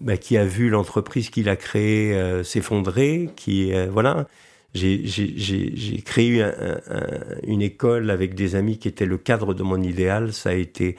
bah, 0.00 0.16
qui 0.16 0.36
a 0.36 0.44
vu 0.44 0.70
l'entreprise 0.70 1.30
qu'il 1.30 1.48
a 1.48 1.56
créée 1.56 2.14
euh, 2.14 2.42
s'effondrer, 2.42 3.30
qui 3.36 3.72
voilà. 3.90 4.26
J'ai 4.72 6.02
créé 6.04 6.44
une 7.44 7.60
école 7.60 8.10
avec 8.10 8.34
des 8.34 8.54
amis 8.54 8.78
qui 8.78 8.86
étaient 8.86 9.06
le 9.06 9.18
cadre 9.18 9.52
de 9.52 9.64
mon 9.64 9.82
idéal. 9.82 10.32
Ça 10.32 10.50
a 10.50 10.54
été 10.54 10.96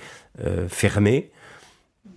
fermé 0.67 1.31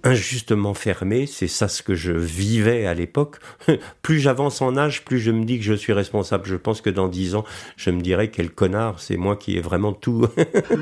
injustement 0.04 0.74
fermé, 0.74 1.26
c'est 1.26 1.48
ça 1.48 1.66
ce 1.66 1.82
que 1.82 1.94
je 1.94 2.12
vivais 2.12 2.86
à 2.86 2.94
l'époque. 2.94 3.38
plus 4.02 4.20
j'avance 4.20 4.60
en 4.60 4.76
âge, 4.76 5.04
plus 5.04 5.18
je 5.18 5.30
me 5.30 5.44
dis 5.44 5.58
que 5.58 5.64
je 5.64 5.72
suis 5.72 5.94
responsable. 5.94 6.44
Je 6.46 6.56
pense 6.56 6.82
que 6.82 6.90
dans 6.90 7.08
dix 7.08 7.34
ans, 7.34 7.44
je 7.76 7.90
me 7.90 8.00
dirais 8.00 8.30
quel 8.30 8.50
connard, 8.50 9.00
c'est 9.00 9.16
moi 9.16 9.36
qui 9.36 9.56
ai 9.56 9.60
vraiment 9.60 9.94
tout, 9.94 10.26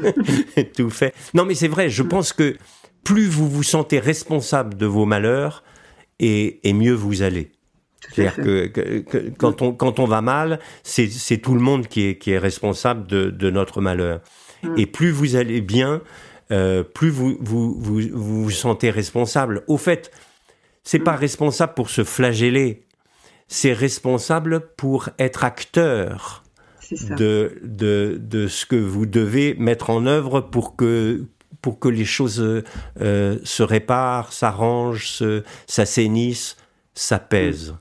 tout 0.76 0.90
fait. 0.90 1.14
Non 1.34 1.44
mais 1.44 1.54
c'est 1.54 1.68
vrai, 1.68 1.88
je 1.88 2.02
pense 2.02 2.32
que 2.32 2.56
plus 3.04 3.26
vous 3.26 3.48
vous 3.48 3.62
sentez 3.62 4.00
responsable 4.00 4.76
de 4.76 4.86
vos 4.86 5.06
malheurs, 5.06 5.62
et, 6.22 6.72
mieux 6.72 6.94
vous 6.94 7.22
allez. 7.22 7.50
C'est-à-dire 8.10 8.36
que, 8.36 9.30
quand, 9.38 9.62
on, 9.62 9.72
quand 9.72 9.98
on 9.98 10.04
va 10.04 10.20
mal, 10.20 10.58
c'est 10.82 11.38
tout 11.38 11.54
le 11.54 11.60
monde 11.60 11.86
qui 11.86 12.02
est, 12.02 12.18
qui 12.18 12.32
est 12.32 12.38
responsable 12.38 13.06
de, 13.06 13.30
de 13.30 13.50
notre 13.50 13.80
malheur. 13.80 14.20
Mm. 14.62 14.74
Et 14.78 14.86
plus 14.86 15.10
vous 15.10 15.36
allez 15.36 15.60
bien, 15.60 16.02
euh, 16.50 16.82
plus 16.82 17.10
vous 17.10 17.36
vous, 17.40 17.76
vous 17.80 18.00
vous, 18.12 18.50
sentez 18.50 18.90
responsable. 18.90 19.62
Au 19.66 19.76
fait, 19.76 20.10
c'est 20.84 20.98
pas 20.98 21.16
responsable 21.16 21.74
pour 21.74 21.90
se 21.90 22.04
flageller, 22.04 22.82
c'est 23.48 23.72
responsable 23.72 24.68
pour 24.76 25.08
être 25.18 25.44
acteur 25.44 26.44
de, 26.90 27.60
de, 27.62 28.18
de 28.20 28.46
ce 28.48 28.66
que 28.66 28.76
vous 28.76 29.06
devez 29.06 29.54
mettre 29.54 29.90
en 29.90 30.06
œuvre 30.06 30.40
pour 30.40 30.76
que 30.76 31.26
pour 31.62 31.78
que 31.78 31.88
les 31.88 32.04
choses 32.04 32.40
euh, 33.00 33.38
se 33.44 33.62
réparent, 33.62 34.32
s'arrangent, 34.32 35.22
s'assainissent, 35.66 36.56
s'apaisent. 36.94 37.74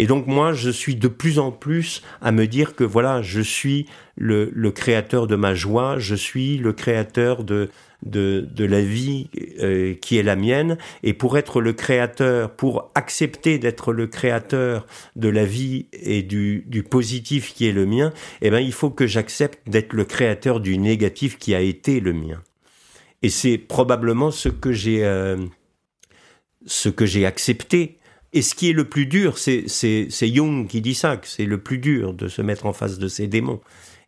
Et 0.00 0.06
donc 0.06 0.28
moi, 0.28 0.52
je 0.52 0.70
suis 0.70 0.94
de 0.94 1.08
plus 1.08 1.40
en 1.40 1.50
plus 1.50 2.02
à 2.22 2.30
me 2.30 2.46
dire 2.46 2.76
que 2.76 2.84
voilà, 2.84 3.20
je 3.20 3.40
suis 3.40 3.86
le, 4.16 4.48
le 4.54 4.70
créateur 4.70 5.26
de 5.26 5.34
ma 5.34 5.54
joie, 5.54 5.98
je 5.98 6.14
suis 6.14 6.56
le 6.56 6.72
créateur 6.72 7.42
de, 7.42 7.68
de, 8.04 8.46
de 8.48 8.64
la 8.64 8.80
vie 8.80 9.28
euh, 9.60 9.94
qui 9.94 10.16
est 10.16 10.22
la 10.22 10.36
mienne. 10.36 10.78
Et 11.02 11.14
pour 11.14 11.36
être 11.36 11.60
le 11.60 11.72
créateur, 11.72 12.52
pour 12.52 12.92
accepter 12.94 13.58
d'être 13.58 13.92
le 13.92 14.06
créateur 14.06 14.86
de 15.16 15.28
la 15.28 15.44
vie 15.44 15.86
et 15.92 16.22
du, 16.22 16.64
du 16.68 16.84
positif 16.84 17.52
qui 17.52 17.66
est 17.66 17.72
le 17.72 17.84
mien, 17.84 18.12
eh 18.40 18.50
ben, 18.50 18.60
il 18.60 18.72
faut 18.72 18.90
que 18.90 19.08
j'accepte 19.08 19.68
d'être 19.68 19.94
le 19.94 20.04
créateur 20.04 20.60
du 20.60 20.78
négatif 20.78 21.38
qui 21.38 21.56
a 21.56 21.60
été 21.60 21.98
le 21.98 22.12
mien. 22.12 22.40
Et 23.22 23.30
c'est 23.30 23.58
probablement 23.58 24.30
ce 24.30 24.48
que 24.48 24.72
j'ai 24.72 25.04
euh, 25.04 25.36
ce 26.66 26.88
que 26.88 27.06
j'ai 27.06 27.26
accepté. 27.26 27.98
Et 28.32 28.42
ce 28.42 28.54
qui 28.54 28.68
est 28.68 28.74
le 28.74 28.84
plus 28.84 29.06
dur, 29.06 29.38
c'est 29.38 29.66
Jung 30.10 30.66
qui 30.68 30.80
dit 30.82 30.94
ça, 30.94 31.16
que 31.16 31.26
c'est 31.26 31.46
le 31.46 31.58
plus 31.58 31.78
dur 31.78 32.12
de 32.12 32.28
se 32.28 32.42
mettre 32.42 32.66
en 32.66 32.74
face 32.74 32.98
de 32.98 33.08
ses 33.08 33.26
démons. 33.26 33.60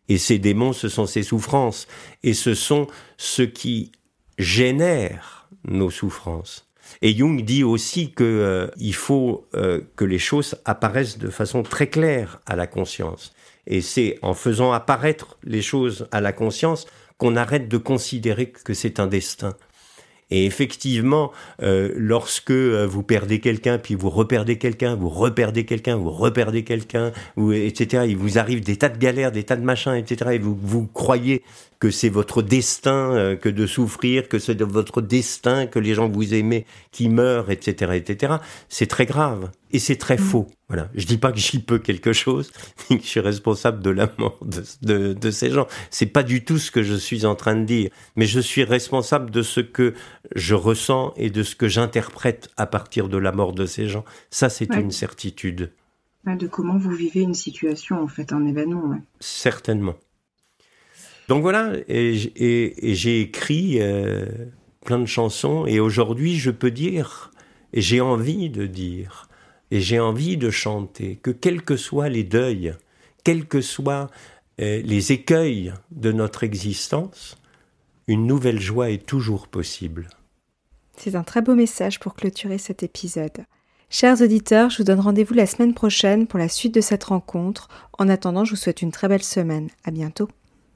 Et 0.08 0.18
ces 0.18 0.38
démons, 0.38 0.72
ce 0.72 0.88
sont 0.88 1.06
ces 1.06 1.22
souffrances. 1.22 1.88
Et 2.22 2.34
ce 2.34 2.54
sont 2.54 2.86
ce 3.16 3.42
qui 3.42 3.92
génère 4.38 5.48
nos 5.64 5.90
souffrances. 5.90 6.70
Et 7.00 7.16
Jung 7.16 7.42
dit 7.44 7.64
aussi 7.64 8.12
que 8.12 8.24
euh, 8.24 8.68
il 8.76 8.94
faut 8.94 9.46
euh, 9.54 9.80
que 9.96 10.04
les 10.04 10.18
choses 10.18 10.56
apparaissent 10.64 11.18
de 11.18 11.30
façon 11.30 11.62
très 11.62 11.88
claire 11.88 12.40
à 12.46 12.56
la 12.56 12.66
conscience. 12.66 13.32
Et 13.66 13.80
c'est 13.80 14.18
en 14.22 14.34
faisant 14.34 14.72
apparaître 14.72 15.38
les 15.44 15.62
choses 15.62 16.08
à 16.10 16.20
la 16.20 16.32
conscience 16.32 16.86
qu'on 17.20 17.36
arrête 17.36 17.68
de 17.68 17.76
considérer 17.76 18.50
que 18.50 18.74
c'est 18.74 18.98
un 18.98 19.06
destin. 19.06 19.54
Et 20.30 20.46
effectivement, 20.46 21.32
euh, 21.60 21.92
lorsque 21.96 22.52
euh, 22.52 22.86
vous 22.86 23.02
perdez 23.02 23.40
quelqu'un, 23.40 23.78
puis 23.78 23.94
vous 23.94 24.10
reperdez 24.10 24.58
quelqu'un, 24.58 24.94
vous 24.94 25.08
reperdez 25.08 25.64
quelqu'un, 25.64 25.96
vous 25.96 26.10
reperdez 26.10 26.62
quelqu'un, 26.62 27.12
etc., 27.52 28.04
il 28.08 28.16
vous 28.16 28.38
arrive 28.38 28.62
des 28.62 28.76
tas 28.76 28.88
de 28.88 28.96
galères, 28.96 29.32
des 29.32 29.42
tas 29.42 29.56
de 29.56 29.64
machins, 29.64 29.94
etc., 29.94 30.30
et 30.34 30.38
vous, 30.38 30.56
vous 30.62 30.86
croyez 30.86 31.42
que 31.80 31.90
c'est 31.90 32.08
votre 32.08 32.42
destin 32.42 33.12
euh, 33.12 33.36
que 33.36 33.48
de 33.48 33.66
souffrir, 33.66 34.28
que 34.28 34.38
c'est 34.38 34.62
votre 34.62 35.02
destin 35.02 35.66
que 35.66 35.80
les 35.80 35.94
gens 35.94 36.08
vous 36.08 36.32
aimez 36.32 36.64
qui 36.92 37.08
meurent, 37.08 37.50
etc., 37.50 37.92
etc. 37.94 38.34
C'est 38.68 38.86
très 38.86 39.06
grave 39.06 39.50
et 39.72 39.78
c'est 39.80 39.96
très 39.96 40.16
mm. 40.16 40.18
faux. 40.18 40.46
Voilà. 40.70 40.88
Je 40.94 41.04
dis 41.04 41.18
pas 41.18 41.32
que 41.32 41.38
j'y 41.38 41.58
peux 41.58 41.80
quelque 41.80 42.12
chose, 42.12 42.52
que 42.88 42.94
je 42.94 43.06
suis 43.06 43.18
responsable 43.18 43.82
de 43.82 43.90
la 43.90 44.08
mort 44.18 44.38
de, 44.42 44.62
de, 44.82 45.12
de 45.14 45.30
ces 45.32 45.50
gens. 45.50 45.66
C'est 45.90 46.06
pas 46.06 46.22
du 46.22 46.44
tout 46.44 46.58
ce 46.58 46.70
que 46.70 46.84
je 46.84 46.94
suis 46.94 47.26
en 47.26 47.34
train 47.34 47.56
de 47.56 47.64
dire, 47.64 47.90
mais 48.14 48.26
je 48.26 48.38
suis 48.38 48.62
responsable 48.62 49.32
de 49.32 49.42
ce 49.42 49.58
que 49.58 49.94
je 50.36 50.54
ressens 50.54 51.12
et 51.16 51.28
de 51.28 51.42
ce 51.42 51.56
que 51.56 51.66
j'interprète 51.66 52.50
à 52.56 52.66
partir 52.66 53.08
de 53.08 53.18
la 53.18 53.32
mort 53.32 53.52
de 53.52 53.66
ces 53.66 53.88
gens. 53.88 54.04
Ça, 54.30 54.48
c'est 54.48 54.72
une 54.76 54.92
certitude. 54.92 55.72
De 56.24 56.46
comment 56.46 56.78
vous 56.78 56.92
vivez 56.92 57.22
une 57.22 57.34
situation, 57.34 58.00
en 58.00 58.06
fait, 58.06 58.32
un 58.32 58.46
événement. 58.46 58.94
Certainement. 59.18 59.96
Donc 61.26 61.42
voilà, 61.42 61.72
et, 61.88 62.14
j'ai 62.94 63.20
écrit 63.20 63.78
euh, 63.80 64.26
plein 64.84 65.00
de 65.00 65.06
chansons, 65.06 65.66
et 65.66 65.80
aujourd'hui 65.80 66.36
je 66.36 66.50
peux 66.50 66.70
dire, 66.70 67.30
et 67.72 67.80
j'ai 67.80 68.00
envie 68.00 68.50
de 68.50 68.66
dire, 68.66 69.29
et 69.70 69.80
j'ai 69.80 70.00
envie 70.00 70.36
de 70.36 70.50
chanter, 70.50 71.16
que 71.16 71.30
quels 71.30 71.62
que 71.62 71.76
soient 71.76 72.08
les 72.08 72.24
deuils, 72.24 72.74
quels 73.24 73.46
que 73.46 73.60
soient 73.60 74.08
euh, 74.60 74.82
les 74.82 75.12
écueils 75.12 75.72
de 75.90 76.12
notre 76.12 76.44
existence, 76.44 77.36
une 78.06 78.26
nouvelle 78.26 78.60
joie 78.60 78.90
est 78.90 79.06
toujours 79.06 79.48
possible. 79.48 80.08
C'est 80.96 81.14
un 81.14 81.22
très 81.22 81.40
beau 81.40 81.54
message 81.54 82.00
pour 82.00 82.14
clôturer 82.14 82.58
cet 82.58 82.82
épisode. 82.82 83.44
Chers 83.88 84.20
auditeurs, 84.20 84.70
je 84.70 84.78
vous 84.78 84.84
donne 84.84 85.00
rendez-vous 85.00 85.34
la 85.34 85.46
semaine 85.46 85.74
prochaine 85.74 86.26
pour 86.26 86.38
la 86.38 86.48
suite 86.48 86.74
de 86.74 86.80
cette 86.80 87.04
rencontre. 87.04 87.68
En 87.98 88.08
attendant, 88.08 88.44
je 88.44 88.50
vous 88.50 88.56
souhaite 88.56 88.82
une 88.82 88.92
très 88.92 89.08
belle 89.08 89.22
semaine. 89.22 89.68
À 89.84 89.90
bientôt. 89.90 90.28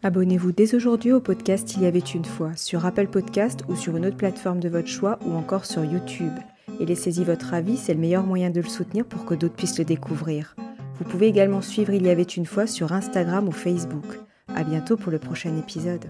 Abonnez-vous 0.02 0.52
dès 0.52 0.74
aujourd'hui 0.74 1.12
au 1.12 1.20
podcast 1.20 1.74
Il 1.76 1.83
y 1.83 1.87
avait 1.87 1.98
une 1.98 2.24
fois 2.24 2.57
sur 2.57 2.85
Apple 2.87 3.09
Podcast 3.09 3.61
ou 3.68 3.76
sur 3.76 3.96
une 3.96 4.07
autre 4.07 4.16
plateforme 4.16 4.61
de 4.61 4.68
votre 4.68 4.88
choix 4.88 5.18
ou 5.24 5.35
encore 5.35 5.64
sur 5.64 5.85
YouTube. 5.85 6.33
Et 6.81 6.87
laissez-y 6.87 7.24
votre 7.24 7.55
avis, 7.55 7.77
c'est 7.77 7.94
le 7.94 8.00
meilleur 8.00 8.24
moyen 8.24 8.50
de 8.50 8.61
le 8.61 8.68
soutenir 8.68 9.05
pour 9.05 9.24
que 9.24 9.35
d'autres 9.35 9.55
puissent 9.55 9.79
le 9.79 9.85
découvrir. 9.85 10.57
Vous 10.98 11.05
pouvez 11.05 11.27
également 11.27 11.62
suivre 11.62 11.92
Il 11.92 12.05
y 12.05 12.11
avait 12.11 12.22
une 12.22 12.46
fois 12.46 12.66
sur 12.66 12.92
Instagram 12.92 13.48
ou 13.48 13.53
Facebook. 13.53 14.07
À 14.55 14.64
bientôt 14.64 14.96
pour 14.96 15.11
le 15.11 15.18
prochain 15.18 15.57
épisode. 15.57 16.07